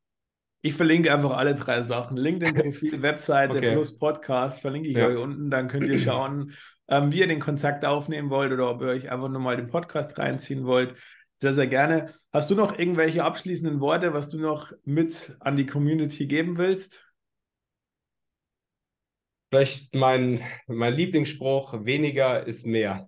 [0.61, 2.17] Ich verlinke einfach alle drei Sachen.
[2.17, 3.73] LinkedIn-Profil, Webseite okay.
[3.73, 5.09] plus Podcast verlinke ich ja.
[5.09, 5.51] euch unten.
[5.51, 6.53] Dann könnt ihr schauen,
[6.89, 9.67] ähm, wie ihr den Kontakt aufnehmen wollt oder ob ihr euch einfach nur mal den
[9.67, 10.95] Podcast reinziehen wollt.
[11.37, 12.13] Sehr, sehr gerne.
[12.33, 17.12] Hast du noch irgendwelche abschließenden Worte, was du noch mit an die Community geben willst?
[19.53, 23.07] Vielleicht mein, mein Lieblingsspruch, weniger ist mehr.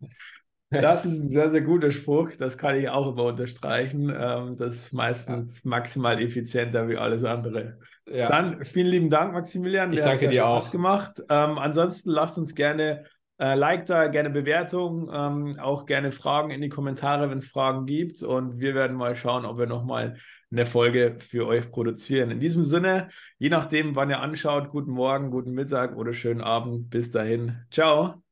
[0.69, 2.33] Das ist ein sehr, sehr guter Spruch.
[2.39, 4.13] Das kann ich auch immer unterstreichen.
[4.15, 5.71] Ähm, das ist meistens ja.
[5.71, 7.79] maximal effizienter wie alles andere.
[8.07, 8.29] Ja.
[8.29, 9.93] Dann vielen lieben Dank, Maximilian.
[9.95, 10.71] Ich danke dir Spaß auch.
[10.71, 11.13] gemacht.
[11.31, 13.05] Ähm, ansonsten lasst uns gerne
[13.39, 17.87] äh, Like da, gerne Bewertung, ähm, auch gerne Fragen in die Kommentare, wenn es Fragen
[17.87, 18.23] gibt.
[18.23, 20.19] Und wir werden mal schauen, ob wir nochmal
[20.55, 22.31] eine Folge für euch produzieren.
[22.31, 26.91] In diesem Sinne, je nachdem, wann ihr anschaut, guten Morgen, guten Mittag oder schönen Abend.
[26.91, 27.59] Bis dahin.
[27.71, 28.23] Ciao.